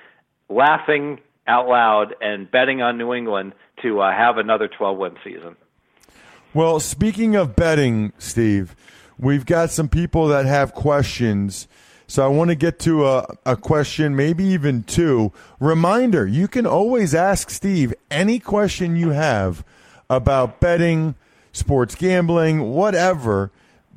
laughing 0.49 1.19
out 1.47 1.67
loud 1.67 2.15
and 2.21 2.49
betting 2.49 2.81
on 2.81 2.97
New 2.97 3.13
England 3.13 3.53
to 3.81 3.99
uh, 3.99 4.11
have 4.11 4.37
another 4.37 4.67
12 4.67 4.97
win 4.97 5.15
season. 5.23 5.55
Well, 6.53 6.79
speaking 6.79 7.35
of 7.35 7.55
betting, 7.55 8.13
Steve, 8.17 8.75
we've 9.19 9.45
got 9.45 9.69
some 9.69 9.89
people 9.89 10.27
that 10.29 10.45
have 10.45 10.73
questions. 10.73 11.67
So 12.07 12.23
I 12.23 12.29
want 12.29 12.49
to 12.49 12.55
get 12.55 12.79
to 12.79 13.05
a, 13.05 13.37
a 13.45 13.57
question, 13.57 14.15
maybe 14.15 14.45
even 14.45 14.83
two. 14.83 15.33
Reminder 15.59 16.25
you 16.25 16.47
can 16.47 16.65
always 16.65 17.13
ask 17.13 17.49
Steve 17.49 17.93
any 18.09 18.39
question 18.39 18.95
you 18.95 19.09
have 19.09 19.65
about 20.09 20.61
betting, 20.61 21.15
sports 21.51 21.95
gambling, 21.95 22.61
whatever, 22.71 23.51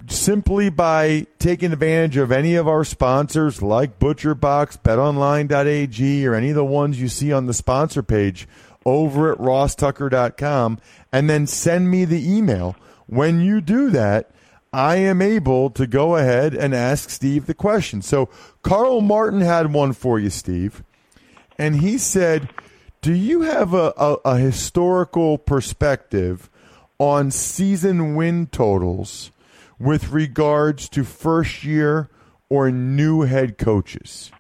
simply 0.09 0.71
by 0.71 1.27
taking 1.39 1.73
advantage 1.73 2.17
of 2.17 2.33
any 2.33 2.57
of 2.57 2.67
our 2.67 2.85
sponsors 2.85 3.63
like 3.63 4.01
ButcherBox, 4.01 4.83
BetOnline.ag, 4.83 6.27
or 6.27 6.35
any 6.35 6.49
of 6.49 6.57
the 6.57 6.65
ones 6.65 7.01
you 7.01 7.09
see 7.09 7.33
on 7.33 7.47
the 7.47 7.55
sponsor 7.55 8.03
page 8.03 8.49
over 8.87 9.33
at 9.33 9.39
rosstucker.com 9.39 10.79
and 11.13 11.29
then 11.29 11.47
send 11.47 11.91
me 11.91 12.05
the 12.05 12.37
email. 12.37 12.77
When 13.07 13.41
you 13.41 13.61
do 13.61 13.91
that, 13.91 14.31
I 14.73 14.97
am 14.97 15.21
able 15.21 15.71
to 15.71 15.87
go 15.87 16.17
ahead 16.17 16.55
and 16.55 16.75
ask 16.75 17.11
Steve 17.11 17.47
the 17.47 17.55
question. 17.55 18.03
So 18.03 18.29
Carl 18.63 19.01
Martin 19.01 19.41
had 19.41 19.73
one 19.73 19.93
for 19.93 20.19
you, 20.19 20.31
Steve, 20.31 20.85
and 21.59 21.77
he 21.77 21.99
said, 21.99 22.49
"Do 23.03 23.13
you 23.13 23.43
have 23.43 23.75
a, 23.75 23.93
a, 23.97 24.17
a 24.25 24.39
historical 24.39 25.39
perspective 25.39 26.49
on 26.99 27.33
season 27.33 28.15
win 28.15 28.47
totals 28.47 29.33
with 29.81 30.11
regards 30.11 30.89
to 30.91 31.03
first 31.03 31.65
year 31.65 32.09
or 32.49 32.71
new 32.71 33.23
head 33.23 33.59
coaches?" 33.59 34.31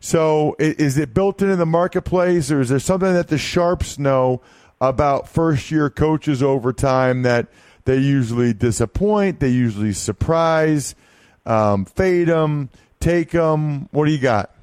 So 0.00 0.54
is 0.58 0.96
it 0.96 1.12
built 1.12 1.42
into 1.42 1.56
the 1.56 1.66
marketplace, 1.66 2.50
or 2.50 2.60
is 2.60 2.68
there 2.68 2.78
something 2.78 3.12
that 3.14 3.28
the 3.28 3.38
sharps 3.38 3.98
know 3.98 4.40
about 4.80 5.28
first 5.28 5.70
year 5.70 5.90
coaches 5.90 6.42
over 6.42 6.72
time 6.72 7.22
that 7.22 7.48
they 7.84 7.96
usually 7.96 8.52
disappoint, 8.52 9.40
they 9.40 9.48
usually 9.48 9.92
surprise, 9.92 10.94
um, 11.46 11.84
fade 11.84 12.28
them, 12.28 12.70
take 13.00 13.30
them? 13.30 13.88
What 13.90 14.06
do 14.06 14.12
you 14.12 14.18
got? 14.18 14.54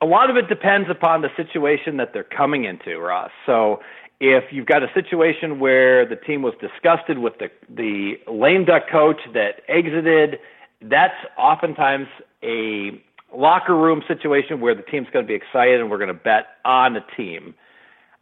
A 0.00 0.06
lot 0.06 0.30
of 0.30 0.36
it 0.36 0.48
depends 0.48 0.88
upon 0.88 1.22
the 1.22 1.28
situation 1.36 1.96
that 1.96 2.12
they're 2.12 2.22
coming 2.22 2.64
into, 2.64 2.98
Ross. 2.98 3.32
So 3.46 3.80
if 4.20 4.44
you've 4.52 4.66
got 4.66 4.82
a 4.82 4.88
situation 4.94 5.58
where 5.58 6.06
the 6.06 6.16
team 6.16 6.42
was 6.42 6.54
disgusted 6.60 7.18
with 7.18 7.34
the 7.38 7.50
the 7.68 8.14
lame 8.30 8.64
duck 8.64 8.88
coach 8.90 9.20
that 9.34 9.62
exited, 9.68 10.38
that's 10.82 11.14
oftentimes 11.36 12.06
a 12.42 13.02
locker 13.34 13.76
room 13.76 14.02
situation 14.08 14.60
where 14.60 14.74
the 14.74 14.82
team's 14.82 15.08
going 15.12 15.24
to 15.24 15.28
be 15.28 15.34
excited 15.34 15.80
and 15.80 15.90
we're 15.90 15.98
going 15.98 16.08
to 16.08 16.14
bet 16.14 16.46
on 16.64 16.94
the 16.94 17.02
team. 17.16 17.54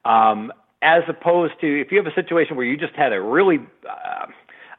Um, 0.05 0.53
as 0.83 1.03
opposed 1.09 1.55
to 1.61 1.81
if 1.81 1.91
you 1.91 1.99
have 1.99 2.07
a 2.07 2.15
situation 2.15 2.57
where 2.57 2.67
you 2.67 2.77
just 2.77 2.95
had 2.95 3.13
a 3.13 3.21
really 3.21 3.59
uh, 3.89 4.27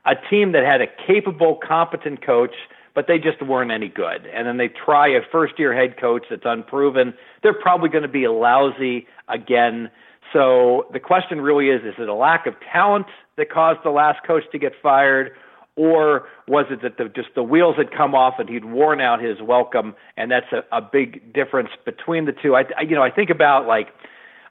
a 0.06 0.16
team 0.30 0.54
that 0.54 0.64
had 0.64 0.82
a 0.82 0.88
capable, 1.06 1.60
competent 1.68 2.26
coach, 2.26 2.54
but 2.96 3.06
they 3.08 3.18
just 3.18 3.42
weren't 3.42 3.72
any 3.72 3.90
good, 3.90 4.26
and 4.34 4.48
then 4.48 4.58
they 4.58 4.70
try 4.70 5.08
a 5.08 5.20
first-year 5.32 5.76
head 5.76 6.00
coach 6.00 6.24
that's 6.30 6.46
unproven, 6.46 7.14
they're 7.44 7.54
probably 7.54 7.90
going 7.90 8.04
to 8.04 8.08
be 8.08 8.28
lousy 8.28 9.06
again. 9.28 9.92
So 10.34 10.88
the 10.94 11.00
question 11.00 11.42
really 11.42 11.70
is: 11.70 11.82
Is 11.84 11.96
it 12.00 12.10
a 12.10 12.14
lack 12.14 12.48
of 12.48 12.56
talent 12.72 13.08
that 13.38 13.52
caused 13.52 13.82
the 13.84 13.92
last 13.92 14.26
coach 14.26 14.44
to 14.52 14.58
get 14.58 14.72
fired, 14.82 15.32
or 15.78 16.28
was 16.48 16.66
it 16.70 16.82
that 16.82 16.98
the, 16.98 17.06
just 17.06 17.30
the 17.36 17.44
wheels 17.44 17.78
had 17.78 17.92
come 17.96 18.14
off 18.14 18.34
and 18.40 18.50
he'd 18.50 18.66
worn 18.66 19.00
out 19.00 19.24
his 19.24 19.42
welcome, 19.42 19.96
and 20.18 20.30
that's 20.30 20.52
a, 20.52 20.64
a 20.76 20.82
big 20.82 21.32
difference 21.32 21.70
between 21.86 22.26
the 22.26 22.34
two. 22.34 22.56
I, 22.56 22.64
I 22.78 22.82
you 22.82 22.96
know 22.96 23.04
I 23.04 23.12
think 23.12 23.30
about 23.30 23.66
like 23.66 23.88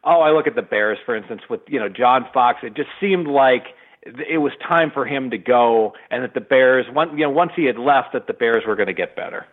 oh 0.04 0.20
I 0.20 0.30
look 0.30 0.46
at 0.46 0.54
the 0.54 0.62
Bears 0.62 0.98
for 1.04 1.14
instance 1.14 1.42
with 1.50 1.60
you 1.68 1.78
know 1.78 1.90
John 1.90 2.26
Fox. 2.32 2.60
It 2.62 2.74
just 2.74 2.90
seemed 3.00 3.26
like 3.26 3.64
it 4.06 4.38
was 4.38 4.52
time 4.66 4.90
for 4.90 5.04
him 5.04 5.30
to 5.30 5.38
go, 5.38 5.94
and 6.10 6.22
that 6.22 6.34
the 6.34 6.40
Bears, 6.40 6.86
one, 6.92 7.18
you 7.18 7.24
know, 7.24 7.30
once 7.30 7.52
he 7.56 7.64
had 7.64 7.76
left, 7.76 8.12
that 8.12 8.26
the 8.26 8.32
Bears 8.32 8.64
were 8.66 8.76
going 8.76 8.86
to 8.86 8.94
get 8.94 9.16
better. 9.16 9.46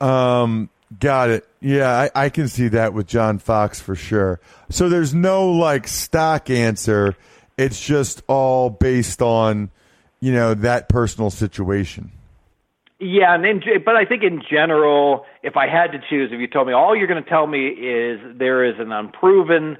Um, 0.00 0.68
got 0.98 1.30
it. 1.30 1.48
Yeah, 1.60 1.88
I, 1.88 2.24
I 2.24 2.28
can 2.28 2.48
see 2.48 2.68
that 2.68 2.92
with 2.92 3.06
John 3.06 3.38
Fox 3.38 3.80
for 3.80 3.94
sure. 3.94 4.40
So 4.68 4.88
there's 4.88 5.14
no 5.14 5.50
like 5.52 5.86
stock 5.86 6.50
answer. 6.50 7.16
It's 7.56 7.80
just 7.80 8.22
all 8.28 8.70
based 8.70 9.22
on, 9.22 9.70
you 10.20 10.32
know, 10.32 10.54
that 10.54 10.88
personal 10.88 11.30
situation. 11.30 12.10
Yeah, 12.98 13.34
and 13.34 13.44
in, 13.44 13.62
but 13.84 13.96
I 13.96 14.04
think 14.04 14.22
in 14.22 14.42
general, 14.48 15.26
if 15.42 15.56
I 15.56 15.66
had 15.66 15.90
to 15.92 15.98
choose, 16.08 16.30
if 16.32 16.38
you 16.38 16.46
told 16.46 16.68
me 16.68 16.72
all 16.72 16.94
you're 16.94 17.08
going 17.08 17.22
to 17.22 17.28
tell 17.28 17.48
me 17.48 17.66
is 17.66 18.20
there 18.38 18.64
is 18.64 18.76
an 18.78 18.92
unproven 18.92 19.76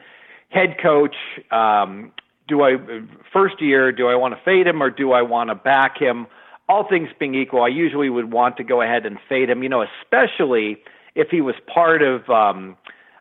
head 0.49 0.77
coach, 0.83 1.15
um, 1.53 2.13
do 2.49 2.63
I 2.63 2.77
first 3.33 3.61
year 3.61 3.93
do 3.93 4.09
I 4.09 4.17
want 4.17 4.35
to 4.35 4.41
fade 4.45 4.67
him 4.67 4.83
or 4.83 4.91
do 4.91 5.13
I 5.13 5.23
want 5.23 5.51
to 5.51 5.55
back 5.55 5.99
him? 5.99 6.27
All 6.69 6.89
things 6.89 7.09
being 7.19 7.35
equal, 7.35 7.63
I 7.63 7.69
usually 7.69 8.11
would 8.11 8.33
want 8.33 8.57
to 8.57 8.65
go 8.65 8.83
ahead 8.83 9.07
and 9.07 9.19
fade 9.29 9.49
him. 9.49 9.63
You 9.63 9.69
know, 9.69 9.85
especially 10.03 10.83
if 11.15 11.29
he 11.29 11.41
was 11.41 11.55
part 11.73 12.03
of 12.03 12.29
um, 12.29 12.77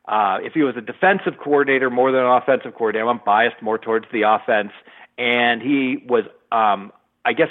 uh, 0.08 0.40
if 0.42 0.54
he 0.54 0.64
was 0.64 0.76
a 0.78 0.82
defensive 0.82 1.34
coordinator 1.42 1.90
more 1.90 2.12
than 2.12 2.22
an 2.22 2.32
offensive 2.32 2.74
coordinator. 2.76 3.08
I'm 3.08 3.22
biased 3.26 3.62
more 3.62 3.78
towards 3.78 4.06
the 4.12 4.24
offense, 4.24 4.72
and 5.18 5.62
he 5.62 6.04
was. 6.08 6.26
Um, 6.52 6.92
I 7.24 7.34
guess 7.34 7.50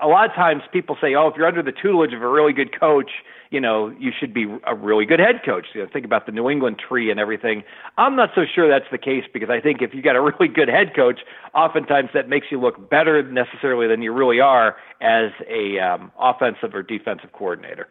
a 0.00 0.06
lot 0.06 0.28
of 0.28 0.34
times 0.34 0.62
people 0.72 0.96
say, 1.00 1.14
"Oh, 1.14 1.28
if 1.28 1.36
you're 1.36 1.46
under 1.46 1.62
the 1.62 1.72
tutelage 1.72 2.12
of 2.12 2.22
a 2.22 2.28
really 2.28 2.52
good 2.52 2.78
coach, 2.78 3.10
you 3.50 3.60
know, 3.60 3.94
you 3.98 4.12
should 4.18 4.34
be 4.34 4.46
a 4.64 4.74
really 4.74 5.06
good 5.06 5.20
head 5.20 5.40
coach." 5.44 5.68
You 5.74 5.82
know, 5.82 5.88
think 5.90 6.04
about 6.04 6.26
the 6.26 6.32
New 6.32 6.50
England 6.50 6.78
tree 6.86 7.10
and 7.10 7.18
everything. 7.18 7.64
I'm 7.96 8.14
not 8.14 8.30
so 8.34 8.42
sure 8.44 8.68
that's 8.68 8.90
the 8.90 8.98
case 8.98 9.24
because 9.32 9.48
I 9.48 9.60
think 9.60 9.80
if 9.80 9.94
you 9.94 10.02
got 10.02 10.16
a 10.16 10.20
really 10.38 10.48
good 10.48 10.68
head 10.68 10.94
coach, 10.94 11.20
oftentimes 11.54 12.10
that 12.12 12.28
makes 12.28 12.48
you 12.50 12.60
look 12.60 12.90
better 12.90 13.22
necessarily 13.22 13.88
than 13.88 14.02
you 14.02 14.12
really 14.12 14.40
are 14.40 14.76
as 15.00 15.30
a 15.48 15.78
um, 15.78 16.12
offensive 16.20 16.74
or 16.74 16.82
defensive 16.82 17.32
coordinator. 17.32 17.88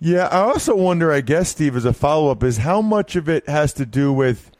Yeah, 0.00 0.26
I 0.28 0.40
also 0.40 0.74
wonder, 0.74 1.12
I 1.12 1.20
guess, 1.20 1.50
Steve, 1.50 1.76
as 1.76 1.84
a 1.84 1.92
follow 1.92 2.30
up, 2.30 2.42
is 2.42 2.58
how 2.58 2.80
much 2.80 3.16
of 3.16 3.28
it 3.28 3.46
has 3.48 3.74
to 3.74 3.84
do 3.84 4.12
with 4.12 4.50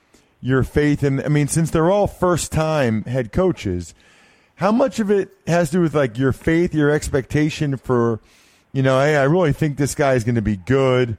your 0.40 0.62
faith 0.62 1.02
in. 1.02 1.24
I 1.24 1.28
mean, 1.28 1.48
since 1.48 1.70
they're 1.70 1.90
all 1.90 2.06
first 2.06 2.52
time 2.52 3.04
head 3.04 3.32
coaches 3.32 3.94
how 4.60 4.70
much 4.70 5.00
of 5.00 5.10
it 5.10 5.30
has 5.46 5.70
to 5.70 5.78
do 5.78 5.80
with 5.80 5.94
like 5.94 6.18
your 6.18 6.34
faith, 6.34 6.74
your 6.74 6.90
expectation 6.90 7.78
for, 7.78 8.20
you 8.74 8.82
know, 8.82 9.00
hey, 9.00 9.16
I 9.16 9.22
really 9.22 9.54
think 9.54 9.78
this 9.78 9.94
guy 9.94 10.12
is 10.12 10.22
going 10.22 10.34
to 10.34 10.42
be 10.42 10.58
good. 10.58 11.16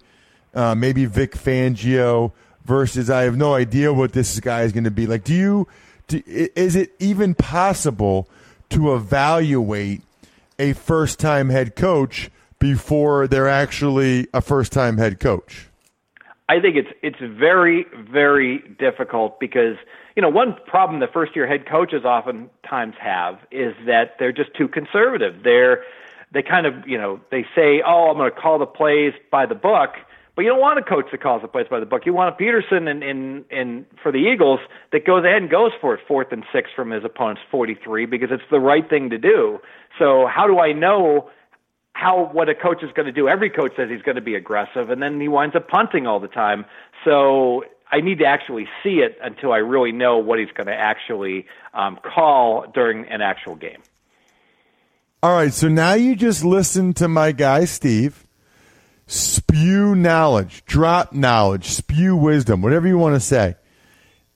Uh, 0.54 0.76
maybe 0.76 1.06
Vic 1.06 1.32
Fangio 1.32 2.34
versus 2.66 3.10
I 3.10 3.24
have 3.24 3.36
no 3.36 3.56
idea 3.56 3.92
what 3.92 4.14
this 4.14 4.40
guy 4.40 4.62
is 4.62 4.72
going 4.72 4.84
to 4.84 4.92
be. 4.92 5.08
Like, 5.08 5.24
do 5.24 5.34
you, 5.34 5.68
do, 6.08 6.22
is 6.28 6.76
it 6.76 6.92
even 7.00 7.34
possible 7.34 8.30
to 8.70 8.94
evaluate 8.94 10.04
a 10.60 10.74
first 10.74 11.20
time 11.20 11.50
head 11.50 11.76
coach 11.76 12.30
before 12.62 13.28
they're 13.28 13.50
actually 13.50 14.28
a 14.34 14.40
first 14.40 14.72
time 14.72 14.98
head 14.98 15.20
coach? 15.20 15.68
I 16.48 16.62
think 16.62 16.78
it's 16.78 16.90
it's 17.02 17.20
very 17.20 17.86
very 18.12 18.60
difficult 18.80 19.40
because 19.40 19.76
you 20.16 20.22
know, 20.22 20.30
one 20.30 20.56
problem 20.68 21.00
the 21.00 21.08
first 21.08 21.36
year 21.36 21.48
head 21.48 21.66
coaches 21.68 22.04
oftentimes 22.04 22.96
have 23.00 23.40
is 23.52 23.74
that 23.86 24.16
they're 24.20 24.34
just 24.34 24.54
too 24.56 24.68
conservative. 24.68 25.44
They're 25.44 25.84
they 26.34 26.42
kind 26.42 26.66
of, 26.66 26.88
you 26.88 26.98
know, 26.98 27.20
they 27.30 27.46
say, 27.56 27.82
"Oh, 27.86 28.10
I'm 28.10 28.18
going 28.18 28.32
to 28.32 28.38
call 28.38 28.58
the 28.60 28.66
plays 28.66 29.14
by 29.32 29.46
the 29.46 29.56
book," 29.56 29.92
but 30.36 30.44
you 30.44 30.50
don't 30.50 30.62
want 30.62 30.80
a 30.80 30.82
coach 30.82 31.06
that 31.12 31.22
calls 31.22 31.42
the 31.42 31.48
plays 31.48 31.68
by 31.70 31.80
the 31.80 31.86
book. 31.86 32.06
You 32.06 32.14
want 32.14 32.34
a 32.34 32.42
Pederson 32.42 32.90
in 32.90 33.04
in, 33.04 33.46
in 33.50 33.86
for 34.02 34.12
the 34.12 34.20
Eagles 34.20 34.60
that 34.92 35.06
goes 35.06 35.26
ahead 35.26 35.42
and 35.42 35.52
goes 35.52 35.72
for 35.80 35.94
it 35.94 36.02
fourth 36.08 36.32
and 36.32 36.44
six 36.54 36.70
from 36.76 36.92
his 36.92 37.04
opponent's 37.04 37.42
43 37.50 38.06
because 38.06 38.30
it's 38.32 38.44
the 38.50 38.60
right 38.60 38.90
thing 38.90 39.10
to 39.10 39.18
do. 39.18 39.60
So, 40.00 40.28
how 40.28 40.48
do 40.48 40.60
I 40.60 40.72
know 40.72 41.30
how 41.94 42.30
what 42.32 42.50
a 42.50 42.56
coach 42.56 42.84
is 42.84 42.92
going 42.94 43.06
to 43.06 43.12
do? 43.12 43.28
Every 43.28 43.50
coach 43.50 43.74
says 43.76 43.90
he's 43.90 44.02
going 44.02 44.16
to 44.16 44.22
be 44.22 44.36
aggressive, 44.36 44.90
and 44.90 45.02
then 45.02 45.20
he 45.20 45.28
winds 45.28 45.56
up 45.56 45.68
punting 45.68 46.08
all 46.08 46.20
the 46.20 46.28
time. 46.28 46.66
So 47.06 47.64
I 47.92 48.02
need 48.02 48.20
to 48.20 48.26
actually 48.26 48.68
see 48.84 49.00
it 49.00 49.18
until 49.22 49.52
I 49.52 49.58
really 49.58 49.92
know 49.92 50.18
what 50.18 50.40
he's 50.40 50.52
going 50.52 50.68
to 50.68 50.76
actually 50.76 51.46
um, 51.74 52.00
call 52.04 52.66
during 52.74 53.06
an 53.08 53.22
actual 53.22 53.56
game. 53.56 53.82
All 55.24 55.34
right, 55.34 55.54
so 55.54 55.68
now 55.68 55.94
you 55.94 56.16
just 56.16 56.44
listen 56.44 56.94
to 56.94 57.08
my 57.08 57.32
guy 57.32 57.66
Steve 57.66 58.26
spew 59.12 59.94
knowledge, 59.94 60.64
drop 60.66 61.12
knowledge, 61.12 61.66
spew 61.66 62.16
wisdom, 62.16 62.62
whatever 62.62 62.88
you 62.88 62.98
want 62.98 63.14
to 63.14 63.20
say. 63.20 63.56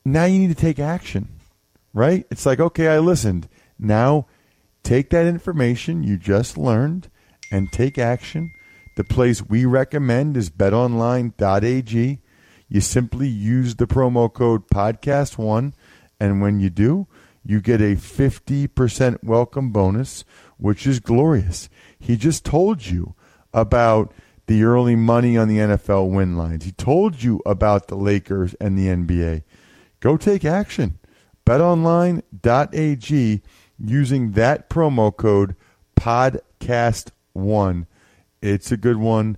Now 0.03 0.25
you 0.25 0.37
need 0.37 0.49
to 0.49 0.61
take 0.61 0.79
action, 0.79 1.29
right? 1.93 2.27
It's 2.29 2.45
like, 2.45 2.59
okay, 2.59 2.89
I 2.89 2.99
listened. 2.99 3.47
Now 3.79 4.27
take 4.83 5.09
that 5.11 5.25
information 5.25 6.03
you 6.03 6.17
just 6.17 6.57
learned 6.57 7.09
and 7.51 7.71
take 7.71 7.97
action. 7.97 8.51
The 8.95 9.03
place 9.03 9.43
we 9.43 9.65
recommend 9.65 10.37
is 10.37 10.49
betonline.ag. 10.49 12.19
You 12.67 12.81
simply 12.81 13.27
use 13.27 13.75
the 13.75 13.87
promo 13.87 14.31
code 14.31 14.67
podcast1 14.67 15.73
and 16.19 16.41
when 16.41 16.59
you 16.59 16.69
do, 16.69 17.07
you 17.43 17.61
get 17.61 17.81
a 17.81 17.95
50% 17.95 19.23
welcome 19.23 19.71
bonus, 19.71 20.25
which 20.57 20.87
is 20.87 20.99
glorious. 20.99 21.69
He 21.99 22.17
just 22.17 22.43
told 22.43 22.85
you 22.85 23.13
about 23.53 24.13
the 24.47 24.63
early 24.63 24.95
money 24.95 25.37
on 25.37 25.47
the 25.47 25.57
NFL 25.57 26.09
win 26.09 26.37
lines. 26.37 26.65
He 26.65 26.71
told 26.71 27.21
you 27.21 27.41
about 27.45 27.87
the 27.87 27.95
Lakers 27.95 28.53
and 28.55 28.77
the 28.77 28.87
NBA. 28.87 29.43
Go 29.99 30.17
take 30.17 30.45
action. 30.45 30.99
BetOnline.ag 31.45 33.41
using 33.77 34.31
that 34.31 34.69
promo 34.69 35.15
code 35.15 35.55
podcast1. 37.35 37.87
It's 38.41 38.71
a 38.71 38.77
good 38.77 38.97
one. 38.97 39.37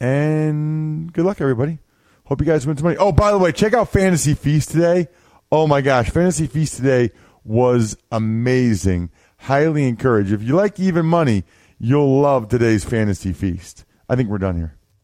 And 0.00 1.12
good 1.12 1.24
luck, 1.24 1.40
everybody. 1.40 1.78
Hope 2.26 2.40
you 2.40 2.46
guys 2.46 2.66
win 2.66 2.76
some 2.76 2.84
money. 2.84 2.96
Oh, 2.98 3.12
by 3.12 3.32
the 3.32 3.38
way, 3.38 3.52
check 3.52 3.72
out 3.74 3.90
Fantasy 3.90 4.34
Feast 4.34 4.70
today. 4.70 5.08
Oh 5.50 5.66
my 5.66 5.80
gosh, 5.80 6.10
Fantasy 6.10 6.46
Feast 6.46 6.76
today 6.76 7.10
was 7.42 7.96
amazing. 8.12 9.10
Highly 9.38 9.88
encouraged. 9.88 10.32
If 10.32 10.42
you 10.42 10.54
like 10.54 10.78
even 10.78 11.06
money, 11.06 11.44
you'll 11.78 12.20
love 12.20 12.48
today's 12.48 12.84
Fantasy 12.84 13.32
Feast. 13.32 13.84
I 14.08 14.16
think 14.16 14.28
we're 14.28 14.38
done 14.38 14.56
here. 14.56 14.77